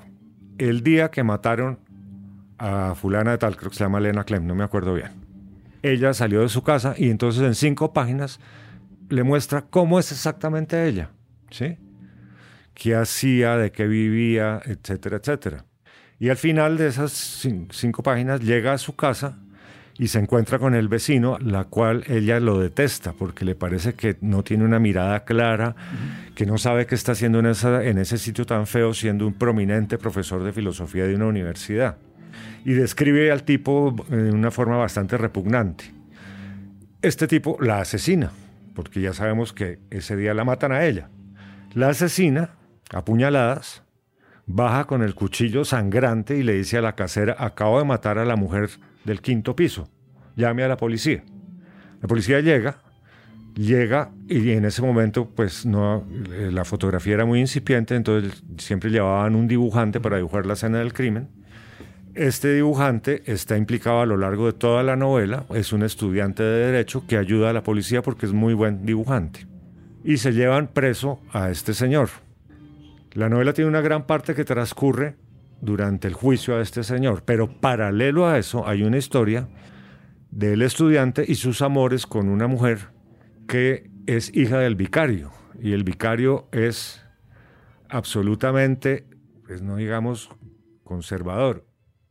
[0.58, 1.78] el día que mataron
[2.58, 5.12] a fulana de tal, creo que se llama Elena Clem, no me acuerdo bien.
[5.84, 8.40] Ella salió de su casa y entonces en cinco páginas
[9.08, 11.10] le muestra cómo es exactamente ella,
[11.50, 11.78] ¿sí?
[12.78, 15.64] Qué hacía, de qué vivía, etcétera, etcétera.
[16.20, 19.38] Y al final de esas cinco páginas llega a su casa
[19.98, 24.16] y se encuentra con el vecino, la cual ella lo detesta porque le parece que
[24.20, 25.74] no tiene una mirada clara,
[26.36, 29.34] que no sabe qué está haciendo en, esa, en ese sitio tan feo siendo un
[29.34, 31.98] prominente profesor de filosofía de una universidad.
[32.64, 35.92] Y describe al tipo de una forma bastante repugnante.
[37.02, 38.30] Este tipo la asesina,
[38.74, 41.08] porque ya sabemos que ese día la matan a ella.
[41.74, 42.50] La asesina,
[42.90, 43.82] a puñaladas,
[44.46, 48.24] baja con el cuchillo sangrante y le dice a la casera, acabo de matar a
[48.24, 48.70] la mujer
[49.04, 49.88] del quinto piso,
[50.36, 51.22] llame a la policía.
[52.00, 52.78] La policía llega,
[53.54, 58.90] llega y en ese momento pues no, eh, la fotografía era muy incipiente, entonces siempre
[58.90, 61.28] llevaban un dibujante para dibujar la escena del crimen.
[62.14, 66.66] Este dibujante está implicado a lo largo de toda la novela, es un estudiante de
[66.66, 69.46] derecho que ayuda a la policía porque es muy buen dibujante.
[70.04, 72.08] Y se llevan preso a este señor,
[73.12, 75.16] la novela tiene una gran parte que transcurre
[75.60, 79.48] durante el juicio a este señor, pero paralelo a eso hay una historia
[80.30, 82.88] del estudiante y sus amores con una mujer
[83.46, 85.32] que es hija del vicario.
[85.60, 87.02] Y el vicario es
[87.88, 89.06] absolutamente,
[89.46, 90.30] pues no digamos
[90.84, 91.67] conservador,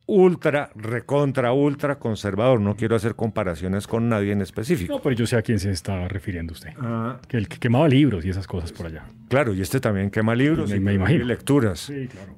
[0.08, 2.60] ultra, recontra, ultra conservador.
[2.60, 4.94] No quiero hacer comparaciones con nadie en específico.
[4.94, 6.72] No, pero yo sé a quién se está refiriendo usted.
[6.80, 7.20] Ah.
[7.28, 9.06] Que el que quemaba libros y esas cosas por allá.
[9.30, 11.80] Claro, y este también quema libros me, y, lecturas.
[11.80, 12.36] Sí, claro.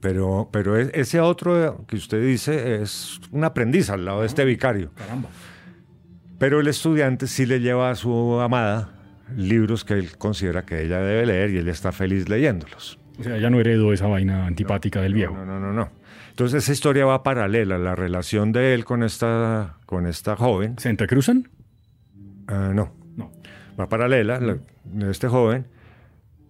[0.00, 4.90] Pero, pero ese otro que usted dice es un aprendiz al lado de este vicario.
[4.94, 5.28] Caramba.
[6.38, 8.94] Pero el estudiante sí le lleva a su amada
[9.36, 12.98] libros que él considera que ella debe leer y él está feliz leyéndolos.
[13.18, 15.34] O sea, ya no heredó esa vaina antipática del viejo.
[15.34, 15.90] No, no, no, no.
[16.40, 20.78] Entonces esa historia va paralela, la relación de él con esta, con esta joven.
[20.78, 21.50] ¿Se entrecruzan?
[22.48, 22.94] Uh, no.
[23.14, 23.30] No.
[23.78, 25.66] Va paralela de este joven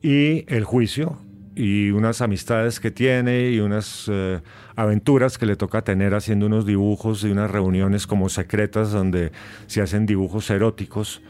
[0.01, 1.19] y el juicio
[1.57, 4.41] y unas amistades que tiene y unas uh,
[4.77, 9.33] aventuras que le toca tener haciendo unos dibujos y unas reuniones como secretas donde
[9.67, 11.21] se hacen dibujos eróticos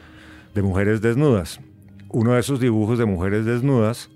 [0.55, 1.63] de mujeres desnudas.
[2.11, 4.11] Uno de esos dibujos de mujeres desnudas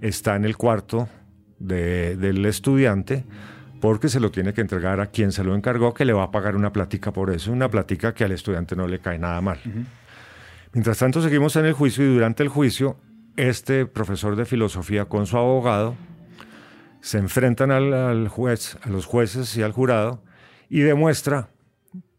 [0.00, 1.06] está en el cuarto
[1.58, 3.26] de, del estudiante
[3.80, 6.30] porque se lo tiene que entregar a quien se lo encargó, que le va a
[6.30, 9.58] pagar una plática por eso, una plática que al estudiante no le cae nada mal.
[10.72, 12.96] Mientras tanto, seguimos en el juicio y durante el juicio,
[13.36, 15.96] este profesor de filosofía con su abogado
[17.00, 20.22] se enfrentan al, juez, a los jueces y al jurado
[20.68, 21.48] y demuestra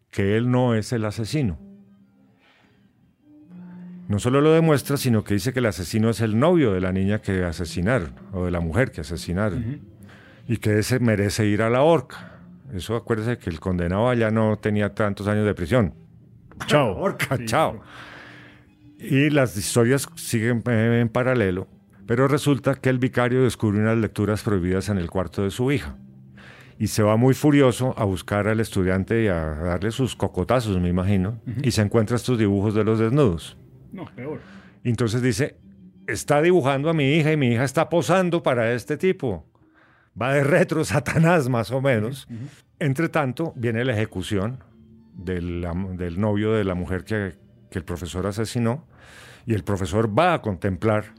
[0.10, 1.60] que él no es el asesino.
[4.10, 6.92] No solo lo demuestra, sino que dice que el asesino es el novio de la
[6.92, 9.82] niña que asesinaron o de la mujer que asesinaron
[10.52, 12.42] y que ese merece ir a la horca.
[12.74, 15.94] Eso acuérdese que el condenado ya no tenía tantos años de prisión.
[16.68, 16.98] Chao.
[16.98, 17.80] horca, chao.
[19.00, 21.70] Y las historias siguen en paralelo,
[22.06, 25.96] pero resulta que el vicario descubre unas lecturas prohibidas en el cuarto de su hija.
[26.78, 30.90] Y se va muy furioso a buscar al estudiante y a darle sus cocotazos, me
[30.90, 33.58] imagino, y se encuentra estos dibujos de los desnudos.
[33.94, 34.42] No, peor.
[34.84, 35.56] entonces dice,
[36.08, 39.48] está dibujando a mi hija y mi hija está posando para este tipo
[40.20, 42.28] va de retro Satanás más o menos.
[42.80, 44.64] Entre tanto, viene la ejecución
[45.14, 47.34] del, del novio de la mujer que,
[47.70, 48.86] que, el profesor asesinó
[49.46, 51.14] y el profesor va a contemplar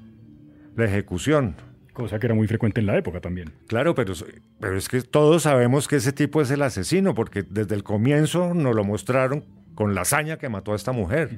[0.76, 1.56] la ejecución.
[1.92, 3.52] Cosa que era muy frecuente en la época también.
[3.66, 4.14] Claro, pero,
[4.58, 8.54] pero es que todos sabemos que ese tipo es el asesino, porque desde el comienzo
[8.54, 11.30] nos lo mostraron con la hazaña que mató a esta mujer.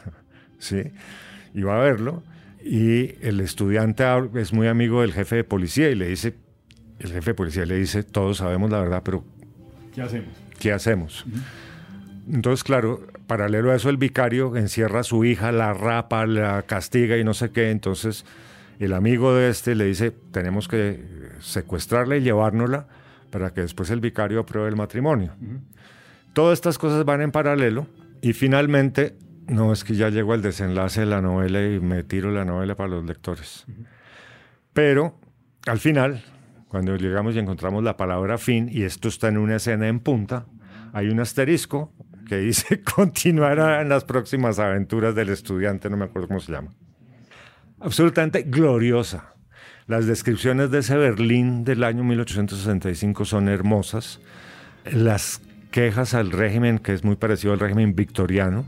[0.58, 0.92] ¿Sí?
[1.54, 2.24] Iba a verlo.
[2.64, 6.34] Y el estudiante es muy amigo del jefe de policía y le dice,
[7.02, 9.24] el jefe de policía le dice, todos sabemos la verdad, pero
[9.94, 10.28] ¿qué hacemos?
[10.58, 11.24] ¿Qué hacemos?
[12.30, 17.16] Entonces, claro, paralelo a eso, el vicario encierra a su hija, la rapa, la castiga
[17.16, 17.70] y no sé qué.
[17.70, 18.24] Entonces,
[18.78, 21.04] el amigo de este le dice, tenemos que
[21.40, 22.86] secuestrarla y llevárnosla
[23.30, 25.32] para que después el vicario apruebe el matrimonio.
[26.32, 27.86] Todas estas cosas van en paralelo
[28.20, 29.16] y finalmente,
[29.48, 32.76] no es que ya llegó el desenlace de la novela y me tiro la novela
[32.76, 33.64] para los lectores.
[34.72, 35.18] Pero
[35.66, 36.22] al final,
[36.72, 40.46] cuando llegamos y encontramos la palabra fin, y esto está en una escena en punta,
[40.94, 41.92] hay un asterisco
[42.26, 46.70] que dice continuará en las próximas aventuras del estudiante, no me acuerdo cómo se llama.
[47.78, 49.34] Absolutamente gloriosa.
[49.86, 54.20] Las descripciones de ese Berlín del año 1865 son hermosas.
[54.90, 58.64] Las quejas al régimen, que es muy parecido al régimen victoriano,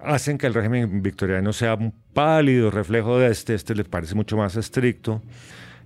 [0.00, 3.54] hacen que el régimen victoriano sea un pálido reflejo de este.
[3.54, 5.22] Este le parece mucho más estricto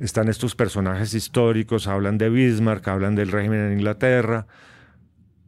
[0.00, 4.46] están estos personajes históricos, hablan de Bismarck, hablan del régimen en Inglaterra.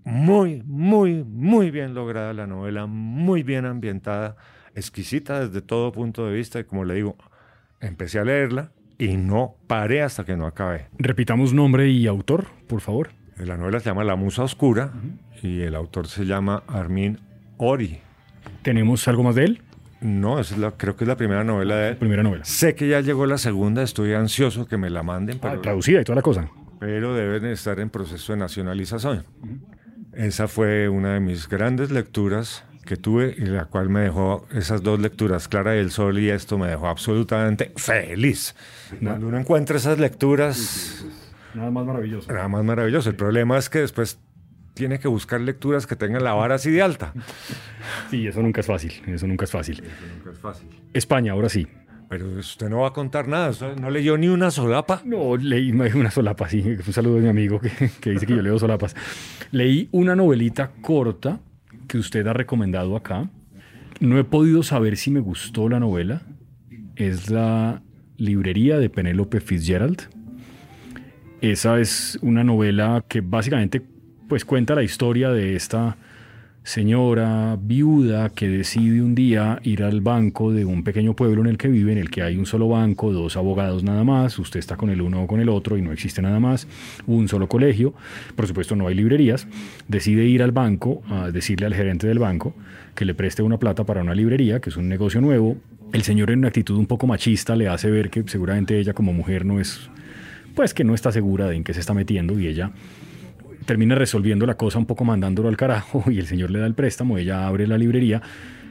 [0.05, 4.37] Muy, muy, muy bien lograda la novela, muy bien ambientada,
[4.75, 6.61] exquisita desde todo punto de vista.
[6.61, 7.17] Y como le digo,
[7.81, 10.89] empecé a leerla y no paré hasta que no acabé.
[10.99, 13.11] Repitamos nombre y autor, por favor.
[13.37, 14.93] La novela se llama La Musa Oscura
[15.43, 17.19] y el autor se llama Armin
[17.59, 17.99] Ori.
[18.63, 19.63] ¿Tenemos algo más de él?
[20.01, 21.97] No, es la, creo que es la primera novela de él.
[21.97, 22.45] Primera novela.
[22.45, 25.39] Sé que ya llegó la segunda, estoy ansioso que me la manden.
[25.39, 26.51] Pero, ah, traducida y toda la cosa.
[26.79, 29.25] Pero deben estar en proceso de nacionalización.
[30.13, 34.83] Esa fue una de mis grandes lecturas que tuve y la cual me dejó esas
[34.83, 38.55] dos lecturas, Clara del Sol y esto, me dejó absolutamente feliz.
[39.03, 41.05] Cuando uno encuentra esas lecturas...
[41.55, 42.33] Nada más maravilloso.
[42.33, 43.09] Nada más maravilloso.
[43.09, 44.19] El problema es que después
[44.77, 47.15] tiene que buscar lecturas que tengan la vara así de alta.
[48.11, 48.93] Sí, eso nunca es fácil.
[49.07, 49.83] Eso nunca es fácil.
[49.83, 50.69] Eso nunca es fácil.
[50.93, 51.67] España, ahora sí.
[52.11, 55.01] Pero usted no va a contar nada, ¿no leyó ni una solapa?
[55.05, 56.61] No, leí una solapa, sí.
[56.61, 58.95] Un saludo de mi amigo que, que dice que yo leo solapas.
[59.51, 61.41] Leí una novelita corta
[61.89, 63.31] que usted ha recomendado acá.
[63.99, 66.21] No he podido saber si me gustó la novela.
[66.97, 67.83] Es la
[68.19, 70.03] librería de Penélope Fitzgerald.
[71.41, 73.96] Esa es una novela que básicamente
[74.29, 75.97] pues cuenta la historia de esta
[76.65, 81.59] señora viuda que decide un día ir al banco de un pequeño pueblo en el
[81.59, 84.77] que vive, en el que hay un solo banco, dos abogados nada más, usted está
[84.77, 86.67] con el uno o con el otro y no existe nada más,
[87.07, 87.95] un solo colegio,
[88.35, 89.47] por supuesto no hay librerías,
[89.87, 92.53] decide ir al banco a decirle al gerente del banco
[92.97, 95.57] que le preste una plata para una librería, que es un negocio nuevo.
[95.93, 99.13] El señor en una actitud un poco machista le hace ver que seguramente ella como
[99.13, 99.89] mujer no es,
[100.57, 102.73] pues que no está segura de en qué se está metiendo y ella
[103.67, 106.75] termina resolviendo la cosa un poco mandándolo al carajo y el señor le da el
[106.75, 108.23] préstamo, ella abre la librería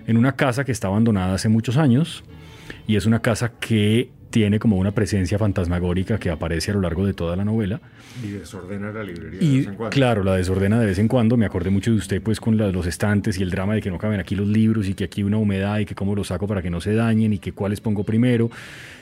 [0.08, 2.24] en una casa que está abandonada hace muchos años
[2.88, 7.06] y es una casa que tiene como una presencia fantasmagórica que aparece a lo largo
[7.06, 7.80] de toda la novela.
[8.22, 9.96] Y desordena la librería de vez en cuando.
[9.96, 11.38] Claro, la desordena de vez en cuando.
[11.38, 13.98] Me acordé mucho de usted pues con los estantes y el drama de que no
[13.98, 16.48] caben aquí los libros y que aquí hay una humedad y que cómo los saco
[16.48, 18.52] para que no se dañen y que cuáles pongo primero.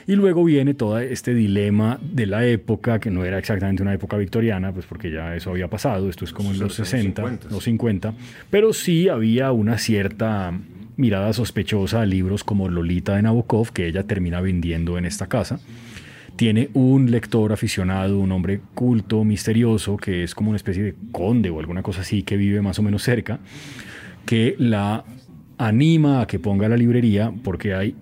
[0.06, 4.16] Y luego viene todo este dilema de la época, que no era exactamente una época
[4.16, 7.48] victoriana, pues porque ya eso había pasado, esto es como en los 60, 50.
[7.48, 8.14] los 50,
[8.50, 10.52] pero sí había una cierta
[10.96, 15.60] mirada sospechosa a libros como Lolita de Nabokov, que ella termina vendiendo en esta casa.
[16.36, 21.50] Tiene un lector aficionado, un hombre culto, misterioso, que es como una especie de conde
[21.50, 23.38] o alguna cosa así, que vive más o menos cerca,
[24.26, 25.04] que la
[25.58, 27.94] anima a que ponga la librería porque hay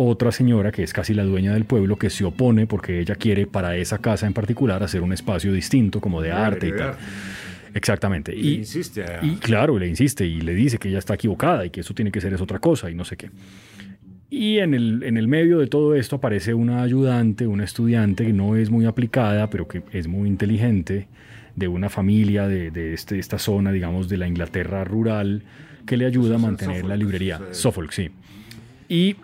[0.00, 3.46] otra señora que es casi la dueña del pueblo que se opone porque ella quiere
[3.46, 6.96] para esa casa en particular hacer un espacio distinto como de arte y tal.
[7.74, 8.34] Exactamente.
[8.34, 9.04] Y, insiste.
[9.22, 12.10] Y claro, le insiste y le dice que ella está equivocada y que eso tiene
[12.10, 13.30] que ser es otra cosa y no sé qué.
[14.30, 18.32] Y en el, en el medio de todo esto aparece una ayudante, una estudiante que
[18.32, 21.08] no es muy aplicada, pero que es muy inteligente,
[21.56, 25.42] de una familia de, de este, esta zona, digamos, de la Inglaterra rural,
[25.86, 27.40] que le ayuda a mantener la librería.
[27.50, 28.10] Suffolk, sí.
[28.88, 29.16] Y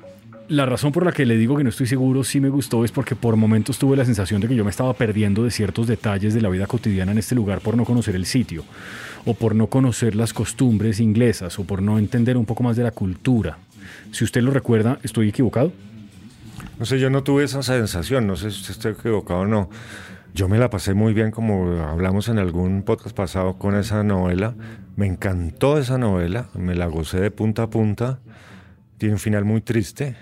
[0.49, 2.93] la razón por la que le digo que no estoy seguro si me gustó es
[2.93, 6.35] porque por momentos tuve la sensación de que yo me estaba perdiendo de ciertos detalles
[6.35, 8.65] de la vida cotidiana en este lugar por no conocer el sitio,
[9.25, 12.83] o por no conocer las costumbres inglesas, o por no entender un poco más de
[12.83, 13.59] la cultura.
[14.13, 15.73] Si usted lo recuerda, ¿estoy equivocado?
[16.79, 19.71] No sé, yo no tuve esa sensación, no sé si usted está equivocado o no.
[20.35, 24.55] Yo me la pasé muy bien, como hablamos en algún podcast pasado con esa novela.
[24.97, 28.19] Me encantó esa novela, me la gocé de punta a punta
[28.99, 30.17] tiene un final muy triste.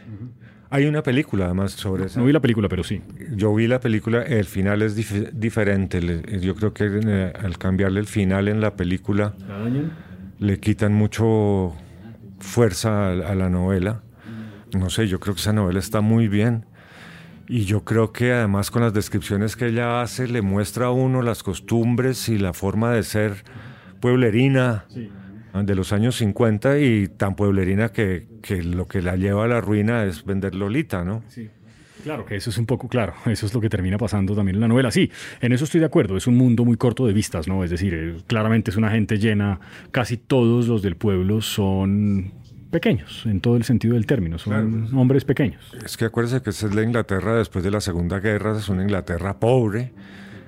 [0.71, 2.19] Hay una película además sobre eso.
[2.19, 3.03] No vi la película, pero sí.
[3.33, 4.97] Yo vi la película, el final es
[5.35, 6.01] diferente.
[6.41, 9.35] yo creo que eh, al cambiarle el final en la película
[10.39, 11.75] le quitan mucho
[12.39, 14.03] fuerza a, la novela.
[14.75, 16.65] No sé, yo creo que esa novela está muy bien.
[17.49, 21.21] Y yo creo que además con las descripciones que ella hace le muestra a uno
[21.21, 23.45] las costumbres y la forma de ser
[24.01, 24.87] pueblerina.
[24.89, 25.11] Sí
[25.55, 29.61] de los años 50 y tan pueblerina que, que, lo que la lleva a la
[29.61, 31.23] ruina es vender Lolita, ¿no?
[31.29, 31.51] Sí.
[32.03, 34.61] Claro, que eso es un poco claro, eso es lo que termina pasando también en
[34.61, 34.91] la novela.
[34.91, 35.11] Sí,
[35.41, 37.62] en eso estoy de acuerdo, es un mundo muy corto de vistas, ¿no?
[37.65, 39.61] Es decir, eh, claramente es una gente llena,
[39.91, 42.33] casi todos los del pueblo son
[42.71, 45.62] pequeños, en todo el sentido del término, son hombres pequeños.
[45.85, 48.83] Es que acuérdese que esa es la Inglaterra después de la Segunda Guerra, es una
[48.83, 49.93] Inglaterra pobre,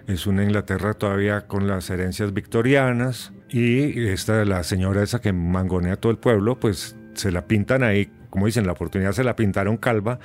[0.07, 5.97] es una Inglaterra todavía con las herencias victorianas y esta, la señora esa que mangonea
[5.97, 9.77] todo el pueblo, pues se la pintan ahí, como dicen, la oportunidad se la pintaron
[9.77, 10.19] calva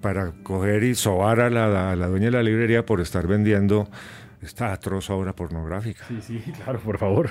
[0.00, 3.88] para coger y sobar a la, a la dueña de la librería por estar vendiendo
[4.42, 6.04] esta atroz obra pornográfica.
[6.08, 7.30] Sí, sí, claro, por favor.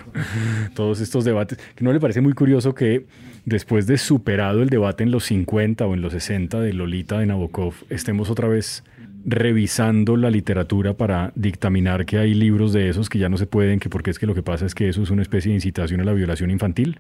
[0.74, 1.58] Todos estos debates.
[1.80, 3.06] ¿No le parece muy curioso que
[3.46, 7.28] después de superado el debate en los 50 o en los 60 de Lolita de
[7.28, 8.84] Nabokov, estemos otra vez
[9.26, 13.80] revisando la literatura para dictaminar que hay libros de esos que ya no se pueden,
[13.80, 16.02] que porque es que lo que pasa es que eso es una especie de incitación
[16.02, 17.00] a la violación infantil.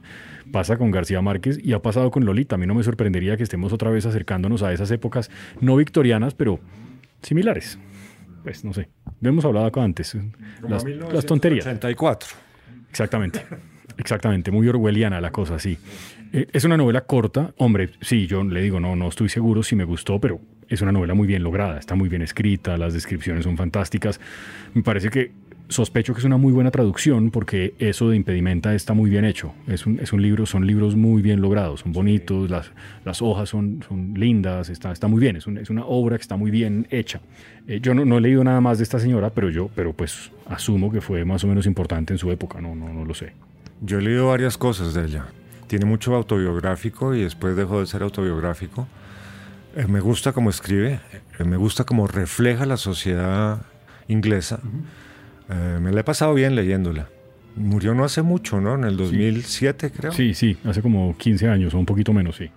[0.51, 2.55] Pasa con García Márquez y ha pasado con Lolita.
[2.55, 5.29] A mí no me sorprendería que estemos otra vez acercándonos a esas épocas
[5.61, 6.59] no victorianas, pero
[7.21, 7.79] similares.
[8.43, 8.89] Pues no sé,
[9.21, 10.15] lo hemos hablado acá antes.
[10.67, 11.65] Las, las tonterías.
[11.65, 12.29] 84.
[12.89, 13.41] Exactamente.
[13.97, 15.77] Exactamente, muy orwelliana la cosa, sí.
[16.31, 19.75] Eh, es una novela corta, hombre, sí, yo le digo, no, no estoy seguro si
[19.75, 23.43] me gustó, pero es una novela muy bien lograda, está muy bien escrita, las descripciones
[23.43, 24.19] son fantásticas.
[24.73, 25.31] Me parece que
[25.69, 29.53] sospecho que es una muy buena traducción porque eso de impedimenta está muy bien hecho.
[29.67, 32.71] Es un, es un libro, son libros muy bien logrados, son bonitos, las,
[33.05, 36.37] las hojas son, son lindas, está, está muy bien, es, es una obra que está
[36.37, 37.19] muy bien hecha.
[37.67, 40.31] Eh, yo no, no, he leído nada más de esta señora, pero yo pero pues
[40.47, 43.33] asumo que fue más o menos importante en su época, no, no, no lo sé.
[43.81, 45.25] Yo he leído varias cosas de ella.
[45.67, 48.87] Tiene mucho autobiográfico y después dejó de ser autobiográfico.
[49.75, 50.99] Eh, me gusta cómo escribe,
[51.39, 53.61] eh, me gusta cómo refleja la sociedad
[54.07, 54.59] inglesa.
[55.49, 57.07] Eh, me la he pasado bien leyéndola.
[57.55, 58.75] Murió no hace mucho, ¿no?
[58.75, 60.11] En el 2007, creo.
[60.11, 62.49] Sí, sí, hace como 15 años o un poquito menos, sí.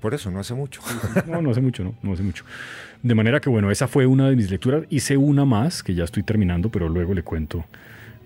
[0.00, 0.80] Por eso, no hace mucho.
[1.26, 2.44] no, no hace mucho, no, no hace mucho.
[3.02, 4.84] De manera que, bueno, esa fue una de mis lecturas.
[4.88, 7.64] Hice una más, que ya estoy terminando, pero luego le cuento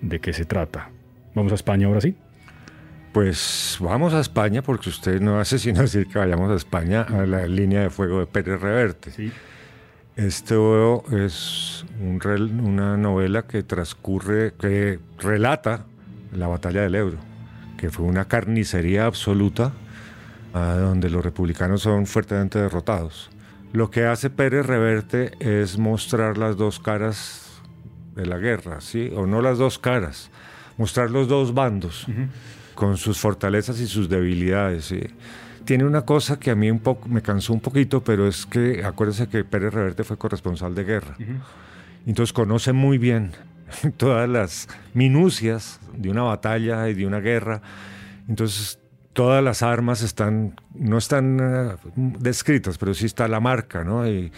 [0.01, 0.89] de qué se trata.
[1.33, 2.15] ¿Vamos a España ahora sí?
[3.13, 7.25] Pues vamos a España porque usted no hace sino decir que vayamos a España a
[7.25, 9.11] la línea de fuego de Pérez Reverte.
[9.11, 9.31] Sí.
[10.15, 10.55] Este
[11.11, 15.85] es una novela que transcurre, que relata
[16.33, 17.17] la batalla del Ebro,
[17.77, 19.73] que fue una carnicería absoluta
[20.53, 23.29] donde los republicanos son fuertemente derrotados.
[23.73, 27.61] Lo que hace Pérez Reverte es mostrar las dos caras
[28.15, 29.11] de la guerra, ¿sí?
[29.15, 30.29] O no las dos caras,
[30.77, 32.07] mostrar los dos bandos
[32.75, 34.93] con sus fortalezas y sus debilidades.
[35.65, 38.83] Tiene una cosa que a mí un poco me cansó un poquito, pero es que
[38.83, 41.15] acuérdense que Pérez Reverte fue corresponsal de guerra.
[42.05, 43.31] Entonces conoce muy bien
[43.97, 47.61] todas las minucias de una batalla y de una guerra.
[48.27, 48.79] Entonces
[49.13, 54.07] todas las armas están, no están eh, descritas, pero sí está la marca, ¿no?
[54.07, 54.31] Y,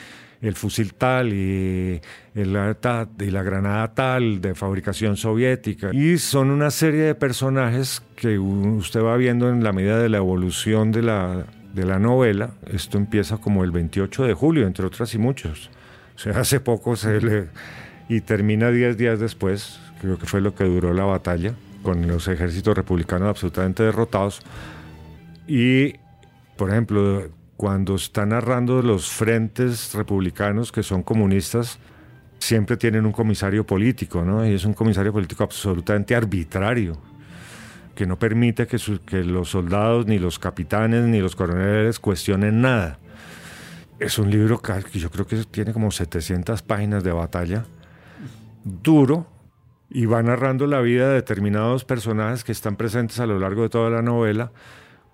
[0.43, 2.01] el fusil tal y,
[2.35, 2.75] el,
[3.19, 5.91] y la granada tal de fabricación soviética.
[5.93, 10.17] Y son una serie de personajes que usted va viendo en la medida de la
[10.17, 12.51] evolución de la, de la novela.
[12.69, 15.69] Esto empieza como el 28 de julio, entre otras y muchos.
[16.15, 17.47] O sea, hace poco se le...
[18.09, 21.53] Y termina 10 días después, creo que fue lo que duró la batalla,
[21.83, 24.41] con los ejércitos republicanos absolutamente derrotados.
[25.47, 25.93] Y,
[26.57, 27.29] por ejemplo,
[27.63, 31.79] cuando está narrando los frentes republicanos que son comunistas,
[32.37, 34.45] siempre tienen un comisario político, ¿no?
[34.45, 36.97] Y es un comisario político absolutamente arbitrario,
[37.95, 42.99] que no permite que, que los soldados, ni los capitanes, ni los coroneles cuestionen nada.
[43.97, 47.63] Es un libro que yo creo que tiene como 700 páginas de batalla,
[48.65, 49.25] duro,
[49.89, 53.69] y va narrando la vida de determinados personajes que están presentes a lo largo de
[53.69, 54.51] toda la novela.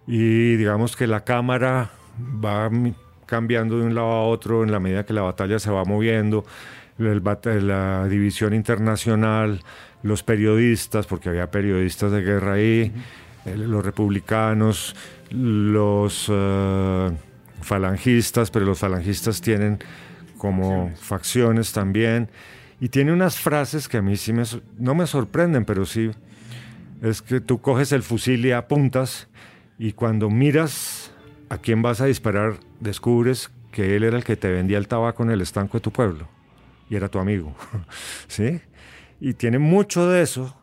[0.07, 1.91] Y digamos que la cámara
[2.43, 2.69] va
[3.25, 6.45] cambiando de un lado a otro en la medida que la batalla se va moviendo,
[6.97, 9.61] la división internacional,
[10.03, 12.91] los periodistas, porque había periodistas de guerra ahí,
[13.45, 14.95] los republicanos,
[15.29, 17.11] los eh,
[17.61, 19.79] falangistas, pero los falangistas tienen
[20.37, 22.29] como facciones, también.
[22.79, 24.43] Y tiene unas frases que a mí sí me,
[24.77, 26.11] no me sorprenden, pero sí,
[27.01, 29.27] es que tú coges el fusil y apuntas
[29.77, 30.98] y cuando miras
[31.49, 35.23] a quién vas a disparar, descubres que él era el que te vendía el tabaco
[35.23, 36.27] en el estanco de tu pueblo
[36.89, 37.55] y era tu amigo.
[38.27, 38.61] ¿Sí?
[39.19, 40.55] Y tiene mucho de eso.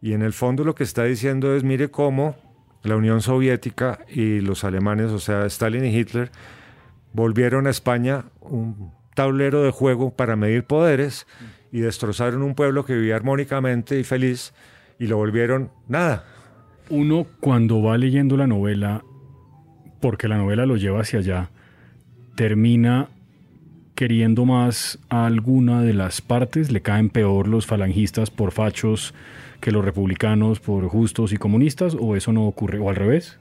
[0.00, 2.36] Y en el fondo lo que está diciendo es, mire cómo
[2.82, 6.30] la Unión Soviética y los alemanes, o sea, Stalin y Hitler,
[7.12, 11.26] volvieron a España un tablero de juego para medir poderes
[11.70, 14.52] y destrozaron un pueblo que vivía armónicamente y feliz
[14.98, 16.24] y lo volvieron nada.
[16.90, 19.04] Uno cuando va leyendo la novela
[20.02, 21.48] porque la novela lo lleva hacia allá,
[22.34, 23.08] termina
[23.94, 29.14] queriendo más a alguna de las partes, le caen peor los falangistas por fachos
[29.60, 33.38] que los republicanos por justos y comunistas, o eso no ocurre, o al revés.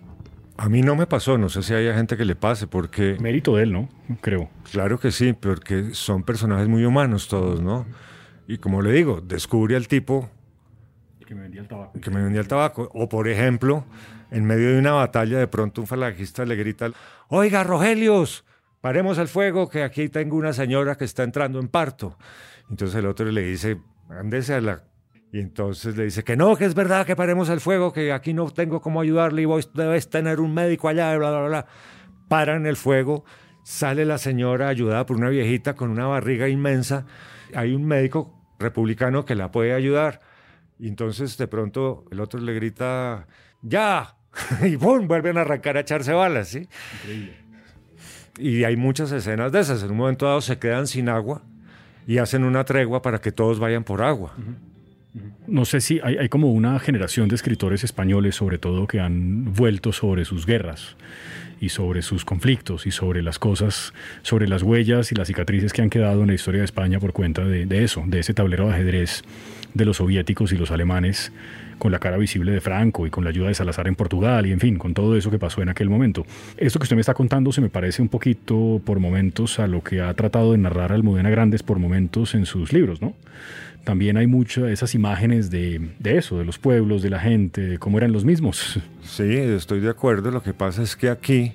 [0.58, 3.18] A mí no me pasó, no sé si haya gente que le pase, porque...
[3.20, 3.90] Mérito de él, ¿no?
[4.22, 4.50] Creo.
[4.72, 7.88] Claro que sí, porque son personajes muy humanos todos, ¿no?
[8.48, 10.30] Y como le digo, descubre al tipo...
[11.26, 12.00] Que me vendía el tabaco.
[12.00, 12.92] Que me vendía el tabaco.
[12.94, 13.86] O por ejemplo,
[14.32, 16.90] en medio de una batalla, de pronto un falangista le grita,
[17.28, 18.46] oiga, Rogelius,
[18.80, 22.18] paremos el fuego, que aquí tengo una señora que está entrando en parto.
[22.70, 23.80] Entonces el otro le dice,
[24.10, 24.84] ándese a la...
[25.34, 28.34] Y entonces le dice que no, que es verdad que paremos el fuego, que aquí
[28.34, 31.66] no tengo cómo ayudarle y vos debes tener un médico allá, bla, bla, bla.
[32.28, 33.24] Paran el fuego,
[33.64, 37.06] sale la señora ayudada por una viejita con una barriga inmensa.
[37.54, 40.20] Hay un médico republicano que la puede ayudar.
[40.80, 43.28] Y entonces de pronto el otro le grita,
[43.62, 44.18] ya,
[44.64, 45.08] y ¡pum!
[45.08, 46.68] vuelven a arrancar a echarse balas, ¿sí?
[47.02, 47.34] Increíble.
[48.40, 49.84] Y hay muchas escenas de esas.
[49.84, 51.44] En un momento dado se quedan sin agua
[52.08, 54.34] y hacen una tregua para que todos vayan por agua.
[55.46, 59.54] No sé si hay, hay, como una generación de escritores españoles, sobre todo, que han
[59.54, 60.96] vuelto sobre sus guerras
[61.60, 65.82] y sobre sus conflictos y sobre las cosas, sobre las huellas y las cicatrices que
[65.82, 68.68] han quedado en la historia de España por cuenta de, de eso, de ese tablero
[68.68, 69.24] de ajedrez
[69.74, 71.32] de los soviéticos y los alemanes
[71.82, 74.52] con la cara visible de Franco y con la ayuda de Salazar en Portugal y
[74.52, 76.28] en fin, con todo eso que pasó en aquel momento.
[76.56, 79.82] Esto que usted me está contando se me parece un poquito por momentos a lo
[79.82, 83.16] que ha tratado de narrar Almudena Grandes por momentos en sus libros, ¿no?
[83.84, 87.80] También hay muchas esas imágenes de, de eso, de los pueblos, de la gente, de
[87.80, 88.80] cómo eran los mismos.
[89.02, 90.30] Sí, estoy de acuerdo.
[90.30, 91.54] Lo que pasa es que aquí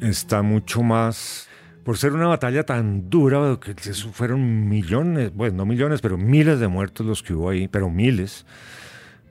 [0.00, 1.48] está mucho más
[1.84, 3.74] por ser una batalla tan dura, que
[4.12, 8.44] fueron millones, bueno, no millones, pero miles de muertos los que hubo ahí, pero miles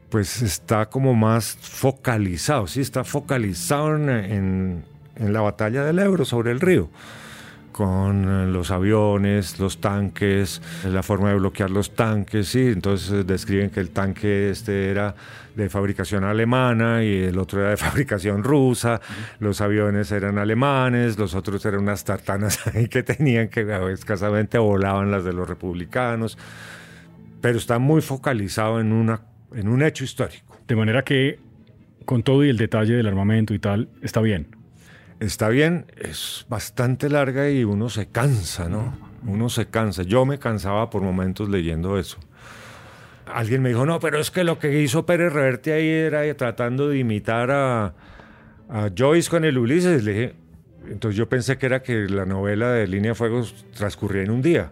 [0.10, 4.84] pues está como más focalizado, sí, está focalizado en,
[5.20, 6.90] la batalla del Ebro sobre el río,
[7.72, 13.70] con eh, los aviones, los tanques, la forma de bloquear los tanques, sí, entonces describen
[13.70, 15.14] que el tanque este era
[15.56, 19.02] de fabricación alemana y el otro era de fabricación rusa,
[19.40, 25.12] los aviones eran alemanes, los otros eran unas tartanas ahí que tenían que escasamente volaban
[25.12, 26.38] las de los republicanos,
[27.42, 30.58] pero está muy focalizado en una en un hecho histórico.
[30.68, 31.40] De manera que,
[32.06, 34.56] con todo y el detalle del armamento y tal, está bien.
[35.20, 38.98] Está bien, es bastante larga y uno se cansa, ¿no?
[39.26, 40.04] Uno se cansa.
[40.04, 42.18] Yo me cansaba por momentos leyendo eso.
[43.26, 46.88] Alguien me dijo, no, pero es que lo que hizo Pérez Reverte ahí era tratando
[46.88, 47.94] de imitar a,
[48.70, 50.04] a Joyce con el Ulises.
[50.04, 50.36] Le dije,
[50.88, 53.44] entonces yo pensé que era que la novela de Línea de Fuego
[53.76, 54.72] transcurría en un día.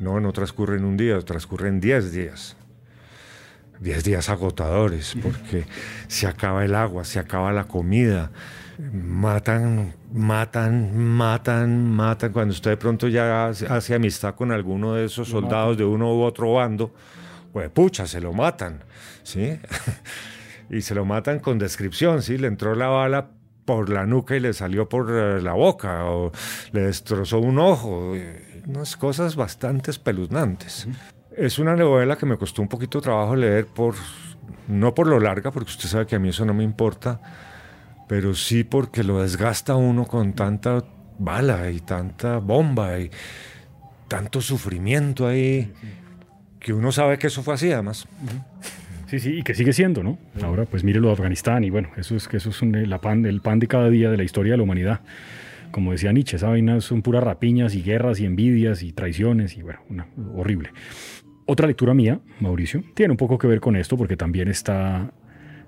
[0.00, 2.56] No, no transcurre en un día, transcurre en diez días.
[3.80, 5.66] 10 días agotadores, porque
[6.08, 8.30] se acaba el agua, se acaba la comida,
[8.78, 12.32] matan, matan, matan, matan.
[12.32, 16.22] Cuando usted de pronto ya hace amistad con alguno de esos soldados de uno u
[16.22, 16.92] otro bando,
[17.52, 18.82] pues pucha, se lo matan,
[19.22, 19.58] ¿sí?
[20.70, 22.38] y se lo matan con descripción, ¿sí?
[22.38, 23.30] Le entró la bala
[23.64, 26.32] por la nuca y le salió por eh, la boca, o
[26.72, 28.14] le destrozó un ojo,
[28.66, 30.88] unas cosas bastante espeluznantes.
[31.36, 33.94] Es una novela que me costó un poquito de trabajo leer, por,
[34.68, 37.20] no por lo larga, porque usted sabe que a mí eso no me importa,
[38.08, 40.84] pero sí porque lo desgasta uno con tanta
[41.18, 43.10] bala y tanta bomba y
[44.08, 45.72] tanto sufrimiento ahí,
[46.60, 48.06] que uno sabe que eso fue así además.
[49.06, 50.18] Sí, sí, y que sigue siendo, ¿no?
[50.42, 53.26] Ahora, pues mire lo de Afganistán y bueno, eso es que eso es la pan,
[53.26, 55.00] el pan de cada día de la historia de la humanidad.
[55.70, 59.62] Como decía Nietzsche, esa vaina son puras rapiñas y guerras y envidias y traiciones y
[59.62, 60.70] bueno, una, horrible.
[61.46, 65.12] Otra lectura mía, Mauricio, tiene un poco que ver con esto porque también está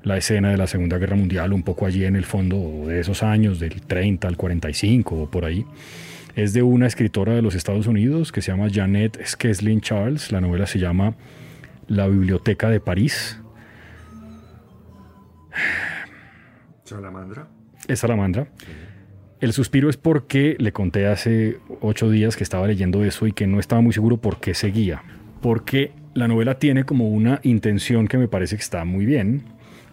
[0.02, 3.22] la escena de la Segunda Guerra Mundial un poco allí en el fondo de esos
[3.22, 5.66] años, del 30 al 45 o por ahí.
[6.34, 10.32] Es de una escritora de los Estados Unidos que se llama Janet Skeslin Charles.
[10.32, 11.14] La novela se llama
[11.88, 13.38] La Biblioteca de París.
[16.84, 17.48] Salamandra.
[17.86, 18.48] Es Salamandra.
[19.40, 23.46] El suspiro es porque le conté hace ocho días que estaba leyendo eso y que
[23.46, 25.02] no estaba muy seguro por qué seguía
[25.46, 29.44] porque la novela tiene como una intención que me parece que está muy bien,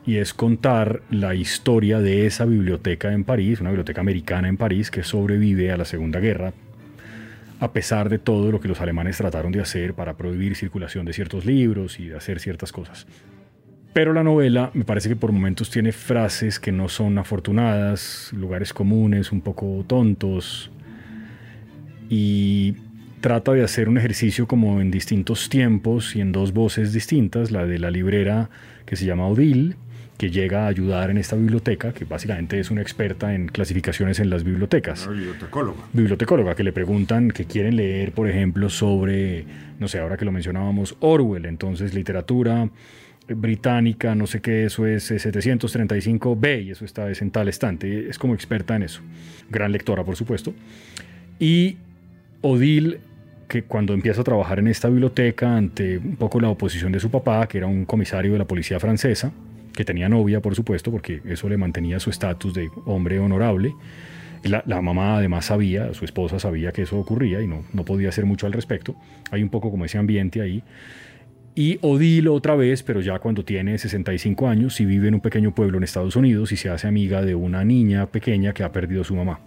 [0.03, 4.89] y es contar la historia de esa biblioteca en París, una biblioteca americana en París
[4.89, 6.53] que sobrevive a la Segunda Guerra,
[7.59, 11.13] a pesar de todo lo que los alemanes trataron de hacer para prohibir circulación de
[11.13, 13.05] ciertos libros y hacer ciertas cosas.
[13.93, 18.73] Pero la novela me parece que por momentos tiene frases que no son afortunadas, lugares
[18.73, 20.71] comunes, un poco tontos,
[22.09, 22.73] y
[23.23, 27.65] trata de hacer un ejercicio como en distintos tiempos y en dos voces distintas, la
[27.65, 28.49] de la librera
[28.85, 29.77] que se llama Odile,
[30.17, 34.29] que llega a ayudar en esta biblioteca, que básicamente es una experta en clasificaciones en
[34.29, 35.07] las bibliotecas.
[35.07, 35.79] Una bibliotecóloga.
[35.93, 39.45] Bibliotecóloga, que le preguntan que quieren leer, por ejemplo, sobre,
[39.79, 42.69] no sé, ahora que lo mencionábamos, Orwell, entonces literatura
[43.29, 48.33] británica, no sé qué, eso es 735B y eso está en tal estante, es como
[48.33, 48.99] experta en eso.
[49.49, 50.53] Gran lectora, por supuesto.
[51.39, 51.77] Y
[52.41, 52.99] Odile
[53.47, 57.09] que cuando empieza a trabajar en esta biblioteca ante un poco la oposición de su
[57.09, 59.31] papá, que era un comisario de la policía francesa,
[59.73, 63.73] que tenía novia, por supuesto, porque eso le mantenía su estatus de hombre honorable.
[64.43, 68.09] La, la, mamá además sabía, su esposa sabía que eso ocurría y no, no podía
[68.09, 68.95] hacer mucho al respecto.
[69.31, 70.63] Hay un poco como ese ambiente ahí.
[71.55, 75.53] Y Odile otra vez, pero ya cuando tiene 65 años y vive en un pequeño
[75.53, 79.01] pueblo en Estados Unidos y se hace amiga de una niña pequeña que ha perdido
[79.01, 79.39] a su mamá.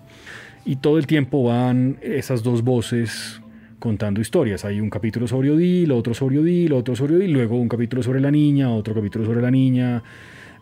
[0.64, 3.40] Y todo el tiempo van esas dos voces
[3.78, 4.64] contando historias.
[4.64, 8.20] Hay un capítulo sobre Odile, otro sobre Odile, otro sobre Odile, luego un capítulo sobre
[8.20, 10.02] la niña, otro capítulo sobre la niña,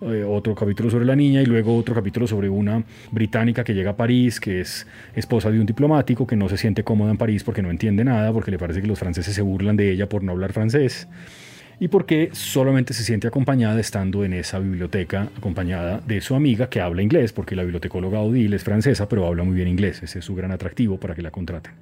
[0.00, 3.92] eh, otro capítulo sobre la niña y luego otro capítulo sobre una británica que llega
[3.92, 7.44] a París, que es esposa de un diplomático, que no se siente cómoda en París
[7.44, 10.22] porque no entiende nada, porque le parece que los franceses se burlan de ella por
[10.22, 11.08] no hablar francés
[11.80, 16.80] y porque solamente se siente acompañada estando en esa biblioteca, acompañada de su amiga que
[16.80, 20.24] habla inglés, porque la bibliotecóloga Odile es francesa, pero habla muy bien inglés, ese es
[20.24, 21.72] su gran atractivo para que la contraten.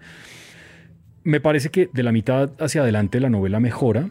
[1.24, 4.10] Me parece que de la mitad hacia adelante la novela mejora,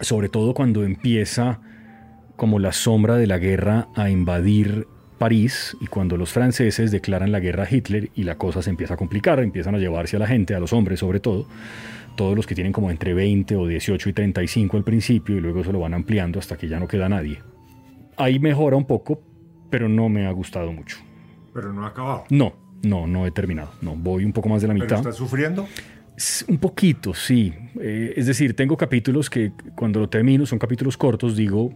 [0.00, 1.60] sobre todo cuando empieza
[2.36, 4.86] como la sombra de la guerra a invadir
[5.18, 8.94] París y cuando los franceses declaran la guerra a Hitler y la cosa se empieza
[8.94, 11.46] a complicar, empiezan a llevarse a la gente, a los hombres sobre todo,
[12.16, 15.62] todos los que tienen como entre 20 o 18 y 35 al principio y luego
[15.62, 17.38] se lo van ampliando hasta que ya no queda nadie.
[18.16, 19.22] Ahí mejora un poco,
[19.70, 20.98] pero no me ha gustado mucho.
[21.54, 22.24] Pero no ha acabado.
[22.30, 23.70] No, no, no he terminado.
[23.80, 24.88] No, voy un poco más de la mitad.
[24.88, 25.66] ¿Pero estás sufriendo?
[26.48, 27.52] Un poquito, sí.
[27.80, 31.72] Eh, es decir, tengo capítulos que cuando lo termino, son capítulos cortos, digo,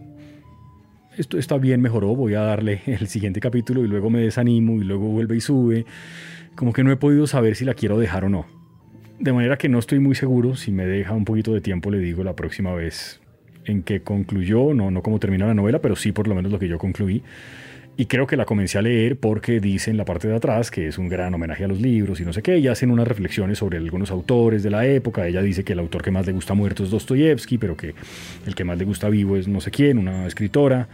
[1.17, 4.83] esto está bien, mejoró, voy a darle el siguiente capítulo y luego me desanimo y
[4.83, 5.85] luego vuelve y sube.
[6.55, 8.45] Como que no he podido saber si la quiero dejar o no.
[9.19, 11.97] De manera que no estoy muy seguro, si me deja un poquito de tiempo le
[11.99, 13.19] digo la próxima vez
[13.65, 16.59] en qué concluyó, no, no cómo termina la novela, pero sí por lo menos lo
[16.59, 17.23] que yo concluí.
[17.99, 20.87] Y creo que la comencé a leer porque dice en la parte de atrás que
[20.87, 23.57] es un gran homenaje a los libros y no sé qué, y hacen unas reflexiones
[23.57, 25.27] sobre algunos autores de la época.
[25.27, 27.95] Ella dice que el autor que más le gusta muerto es Dostoyevsky, pero que
[28.45, 30.87] el que más le gusta vivo es no sé quién, una escritora.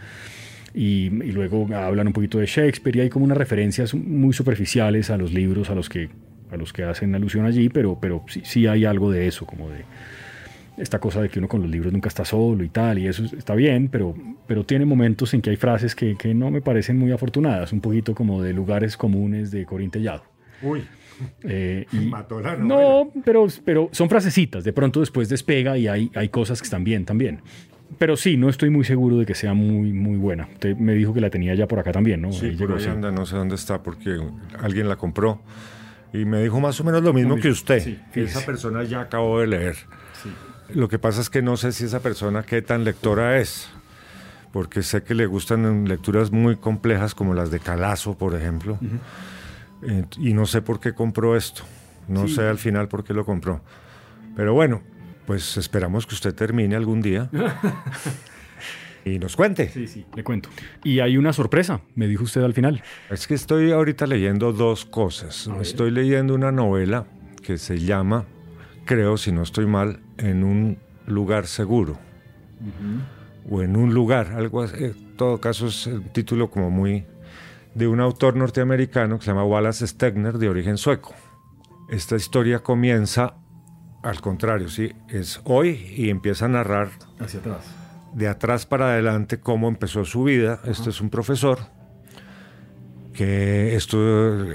[0.72, 5.08] Y, y, luego hablan un poquito de Shakespeare y hay como unas referencias muy superficiales
[5.10, 6.08] a los libros a los que,
[6.50, 9.68] a los que hacen alusión allí, pero, pero sí, sí hay algo de eso, como
[9.68, 9.84] de
[10.76, 13.24] esta cosa de que uno con los libros nunca está solo y tal, y eso
[13.24, 14.14] está bien, pero,
[14.46, 17.80] pero tiene momentos en que hay frases que, que no me parecen muy afortunadas, un
[17.80, 20.24] poquito como de lugares comunes de Corintellado.
[20.62, 20.84] Uy.
[21.44, 22.10] Eh, y,
[22.60, 26.84] no, pero, pero son frasecitas, de pronto después despega y hay, hay cosas que están
[26.84, 27.40] bien también.
[27.98, 30.48] Pero sí, no estoy muy seguro de que sea muy, muy buena.
[30.52, 32.32] Usted me dijo que la tenía ya por acá también, ¿no?
[32.32, 34.18] Sí, por ahí anda, no sé dónde está porque
[34.58, 35.40] alguien la compró
[36.14, 39.40] y me dijo más o menos lo mismo, que usted, que esa persona ya acabó
[39.40, 39.76] de leer.
[40.70, 43.68] Lo que pasa es que no sé si esa persona qué tan lectora es,
[44.52, 48.78] porque sé que le gustan lecturas muy complejas como las de Calazo, por ejemplo,
[49.82, 51.62] eh, y no sé por qué compró esto,
[52.08, 53.60] no sé al final por qué lo compró.
[54.36, 54.82] Pero bueno,
[55.26, 57.30] pues esperamos que usted termine algún día.
[59.04, 59.68] y nos cuente.
[59.68, 60.48] Sí, sí, le cuento.
[60.82, 62.82] Y hay una sorpresa, me dijo usted al final.
[63.10, 65.48] Es que estoy ahorita leyendo dos cosas.
[65.60, 67.06] Estoy leyendo una novela
[67.42, 68.24] que se llama
[68.84, 71.98] creo, si no estoy mal, en un lugar seguro.
[73.50, 74.84] O en un lugar, algo así.
[74.84, 77.06] En todo caso es un título como muy
[77.74, 81.14] de un autor norteamericano que se llama Wallace Stegner, de origen sueco.
[81.90, 83.34] Esta historia comienza
[84.04, 87.64] al contrario, sí, es hoy y empieza a narrar hacia atrás.
[88.12, 90.60] De atrás para adelante cómo empezó su vida.
[90.66, 91.58] Este es un profesor
[93.14, 93.98] que esto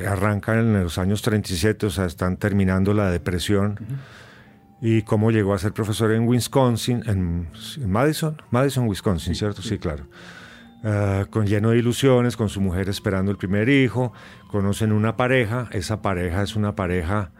[0.07, 3.80] arranca en los años 37, o sea, están terminando la depresión
[4.82, 7.47] y cómo llegó a ser profesor en Wisconsin, en,
[7.86, 9.61] Madison, Madison, Wisconsin, ¿cierto?
[9.61, 10.05] Sí, claro.
[10.84, 14.13] Ah, con lleno de ilusiones, con su mujer esperando el primer hijo,
[14.47, 17.32] conocen una pareja, esa pareja es una pareja,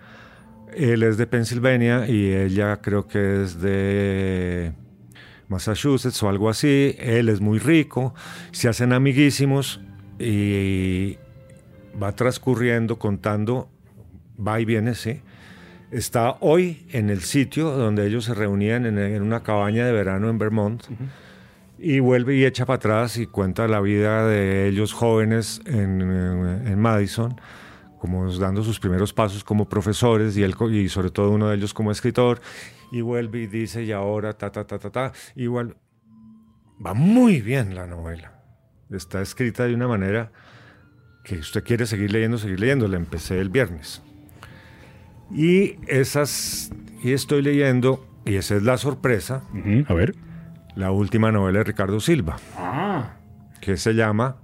[0.76, 4.74] él es de Pensilvania y ella creo que es de
[5.48, 8.14] Massachusetts o algo así, él es muy rico,
[8.52, 9.80] se hacen amiguísimos
[10.20, 11.18] y
[12.02, 13.70] va transcurriendo contando,
[14.38, 15.22] va y viene, sí,
[15.92, 20.38] está hoy en el sitio donde ellos se reunían en, una cabaña de verano en
[20.38, 20.84] Vermont.
[21.82, 27.40] Y vuelve y echa para atrás y cuenta la vida de ellos jóvenes en, Madison,
[28.00, 31.74] como dando sus primeros pasos como profesores y, él, y sobre todo uno de ellos
[31.74, 32.42] como escritor.
[32.92, 35.14] Y vuelve y dice, y ahora, ta, ta, ta, ta, ta.
[35.36, 35.78] Igual,
[36.86, 38.34] va muy bien la novela.
[38.90, 40.32] Está escrita de una manera
[41.24, 42.88] que usted quiere seguir leyendo, seguir leyendo.
[42.88, 44.02] La empecé el viernes.
[45.32, 46.72] Y esas,
[47.04, 49.44] y estoy leyendo, y esa es la sorpresa.
[49.88, 50.16] A ver.
[50.76, 52.38] La última novela de Ricardo Silva.
[52.58, 53.18] Ah.
[53.60, 54.38] Que se llama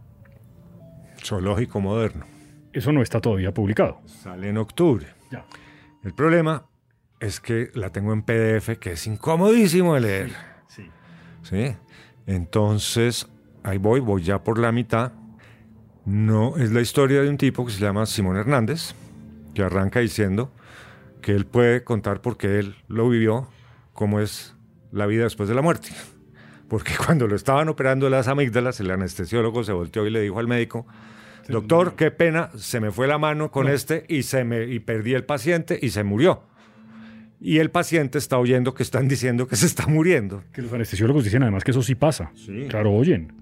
[1.24, 2.26] Zoológico Moderno.
[2.74, 4.02] Eso no está todavía publicado.
[4.06, 5.08] Sale en octubre.
[5.32, 5.46] Ya.
[6.04, 6.66] El problema
[7.20, 10.32] es que la tengo en PDF, que es incomodísimo de leer.
[10.68, 10.90] Sí.
[11.44, 11.76] ¿Sí?
[12.28, 13.28] Entonces,
[13.64, 15.14] ahí voy, voy ya por la mitad.
[16.06, 18.94] No, es la historia de un tipo que se llama Simón Hernández,
[19.54, 20.52] que arranca diciendo,
[21.26, 23.48] que él puede contar porque él lo vivió,
[23.94, 24.56] cómo es
[24.92, 25.90] la vida después de la muerte.
[26.70, 30.48] Porque cuando lo estaban operando las amígdalas, el anestesiólogo se volteó y le dijo al
[30.48, 30.86] médico,
[31.48, 35.14] doctor, qué pena, se me fue la mano con este y, se me, y perdí
[35.14, 36.44] el paciente y se murió.
[37.40, 40.44] Y el paciente está oyendo que están diciendo que se está muriendo.
[40.54, 42.32] Que los anestesiólogos dicen además que eso sí pasa.
[42.36, 42.66] Sí.
[42.70, 43.34] Claro, oyen.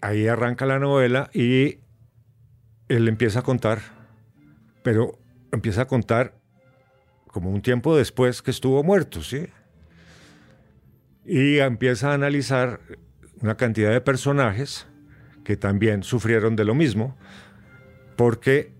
[0.00, 1.78] ahí arranca la novela y
[2.88, 3.80] él empieza a contar,
[4.82, 5.21] pero
[5.52, 6.34] empieza a contar
[7.28, 9.46] como un tiempo después que estuvo muerto, ¿sí?
[11.24, 12.80] Y empieza a analizar
[13.40, 14.86] una cantidad de personajes
[15.44, 17.16] que también sufrieron de lo mismo,
[18.16, 18.72] porque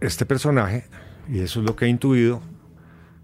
[0.00, 0.84] este personaje,
[1.28, 2.42] y eso es lo que he intuido,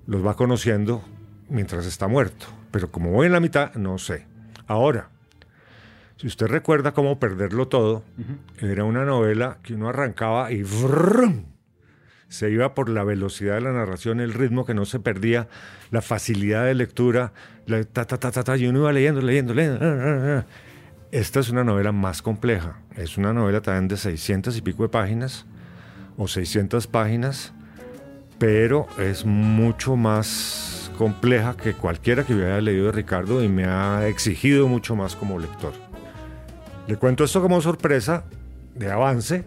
[0.07, 1.03] los va conociendo
[1.49, 2.47] mientras está muerto.
[2.71, 4.27] Pero como voy en la mitad, no sé.
[4.67, 5.11] Ahora,
[6.17, 8.05] si usted recuerda cómo perderlo todo,
[8.61, 10.63] era una novela que uno arrancaba y
[12.31, 15.49] se iba por la velocidad de la narración, el ritmo que no se perdía,
[15.91, 17.33] la facilidad de lectura,
[17.67, 19.85] la ta, ta, ta, ta, y uno iba leyendo, leyendo, leyendo.
[19.85, 20.47] Ah, ah, ah.
[21.11, 22.79] Esta es una novela más compleja.
[22.97, 25.45] Es una novela también de 600 y pico de páginas
[26.17, 27.53] o 600 páginas,
[28.39, 34.07] pero es mucho más compleja que cualquiera que hubiera leído de Ricardo y me ha
[34.07, 35.73] exigido mucho más como lector.
[36.87, 38.25] Le cuento esto como sorpresa
[38.77, 39.45] de avance.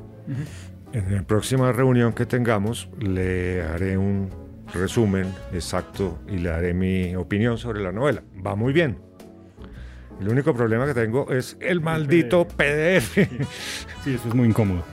[0.94, 4.30] En la próxima reunión que tengamos le haré un
[4.76, 8.22] resumen exacto y le haré mi opinión sobre la novela.
[8.46, 9.00] Va muy bien.
[10.22, 13.16] El único problema que tengo es el maldito PDF.
[14.04, 14.84] Sí, eso es muy incómodo.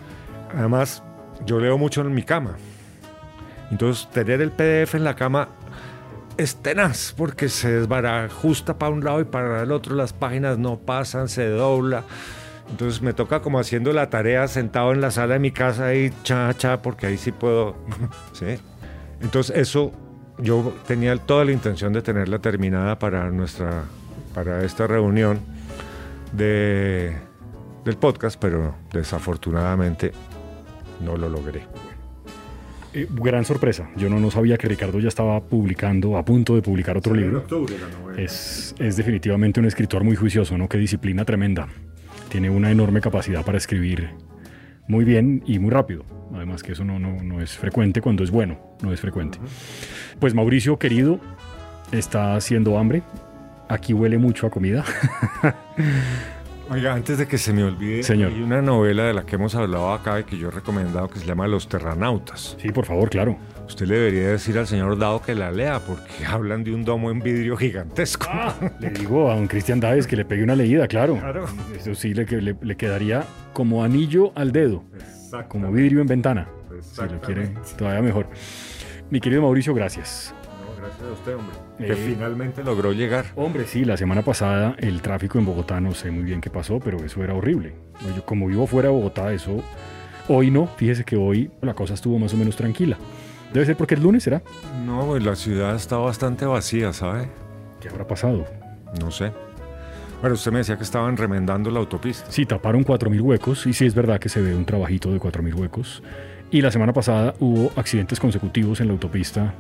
[0.57, 1.03] Además,
[1.45, 2.57] yo leo mucho en mi cama.
[3.71, 5.49] Entonces, tener el PDF en la cama
[6.39, 10.79] es tenaz porque se desbarajusta para un lado y para el otro, las páginas no
[10.79, 12.05] pasan, se dobla.
[12.71, 16.13] Entonces me toca como haciendo la tarea sentado en la sala de mi casa y
[16.23, 17.77] cha, cha, porque ahí sí puedo.
[18.33, 18.59] ¿sí?
[19.21, 19.93] Entonces eso
[20.39, 23.85] yo tenía toda la intención de tenerla terminada para, nuestra,
[24.35, 25.41] para esta reunión
[26.33, 27.17] de,
[27.85, 30.13] del podcast, pero desafortunadamente
[31.05, 31.63] no lo logré.
[32.95, 33.91] Eh, gran sorpresa.
[33.97, 37.45] Yo no, no sabía que Ricardo ya estaba publicando, a punto de publicar otro libro.
[38.17, 40.69] Es, es definitivamente un escritor muy juicioso, ¿no?
[40.69, 41.69] Qué disciplina tremenda
[42.31, 44.11] tiene una enorme capacidad para escribir
[44.89, 46.05] muy bien y muy rápido.
[46.35, 49.39] Además que eso no, no, es frecuente cuando es bueno, no es frecuente.
[50.19, 51.21] Pues Mauricio, querido,
[51.93, 53.03] está haciendo hambre.
[53.69, 54.85] Aquí huele mucho a comida.
[56.73, 58.31] Oiga, antes de que se me olvide, Señor.
[58.31, 61.19] hay una novela de la que hemos hablado acá y que yo he recomendado que
[61.19, 62.57] se llama Los Terranautas.
[62.61, 63.37] Sí, por favor, claro.
[63.67, 67.11] Usted le debería decir al señor Dado que la lea porque hablan de un domo
[67.11, 68.29] en vidrio gigantesco.
[68.31, 71.21] Ah, le digo a don Cristian Daves que le pegue una leída, claro.
[71.77, 74.85] Eso sí le, le, quedaría como anillo al dedo,
[75.49, 76.49] como vidrio en ventana.
[76.83, 78.29] Si lo quiere, todavía mejor.
[79.11, 80.33] Mi querido Mauricio, gracias
[81.09, 81.57] a usted, hombre.
[81.79, 83.27] que eh, finalmente logró llegar.
[83.37, 86.81] Hombre, sí, la semana pasada el tráfico en Bogotá no sé muy bien qué pasó,
[86.81, 87.75] pero eso era horrible.
[88.17, 89.63] Yo, como vivo fuera de Bogotá, eso.
[90.29, 92.97] Hoy no, fíjese que hoy la cosa estuvo más o menos tranquila.
[93.53, 94.43] Debe ser porque es lunes, ¿será?
[94.85, 97.29] No, pues la ciudad está bastante vacía, ¿sabe?
[97.81, 98.45] ¿Qué habrá pasado?
[99.01, 99.33] No sé.
[100.21, 102.31] Bueno, usted me decía que estaban remendando la autopista.
[102.31, 105.55] Sí, taparon 4.000 huecos y sí es verdad que se ve un trabajito de 4.000
[105.55, 106.03] huecos.
[106.51, 109.55] Y la semana pasada hubo accidentes consecutivos en la autopista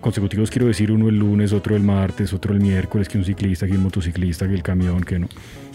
[0.00, 3.66] consecutivos quiero decir uno el lunes, otro el martes, otro el miércoles, que un ciclista,
[3.66, 5.28] que un motociclista, que el camión, que no.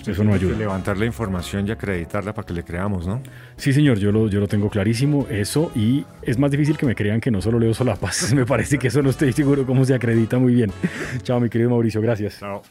[0.05, 0.55] Eso no ayuda.
[0.55, 3.21] levantar la información y acreditarla para que le creamos, ¿no?
[3.57, 6.93] Sí, señor, yo lo, yo lo tengo clarísimo, eso, y es más difícil que me
[6.93, 8.31] crean que no solo leo solapas.
[8.35, 10.71] me parece que eso no estoy seguro cómo se acredita muy bien.
[11.23, 12.39] Chao, mi querido Mauricio, gracias.
[12.39, 12.61] Chao.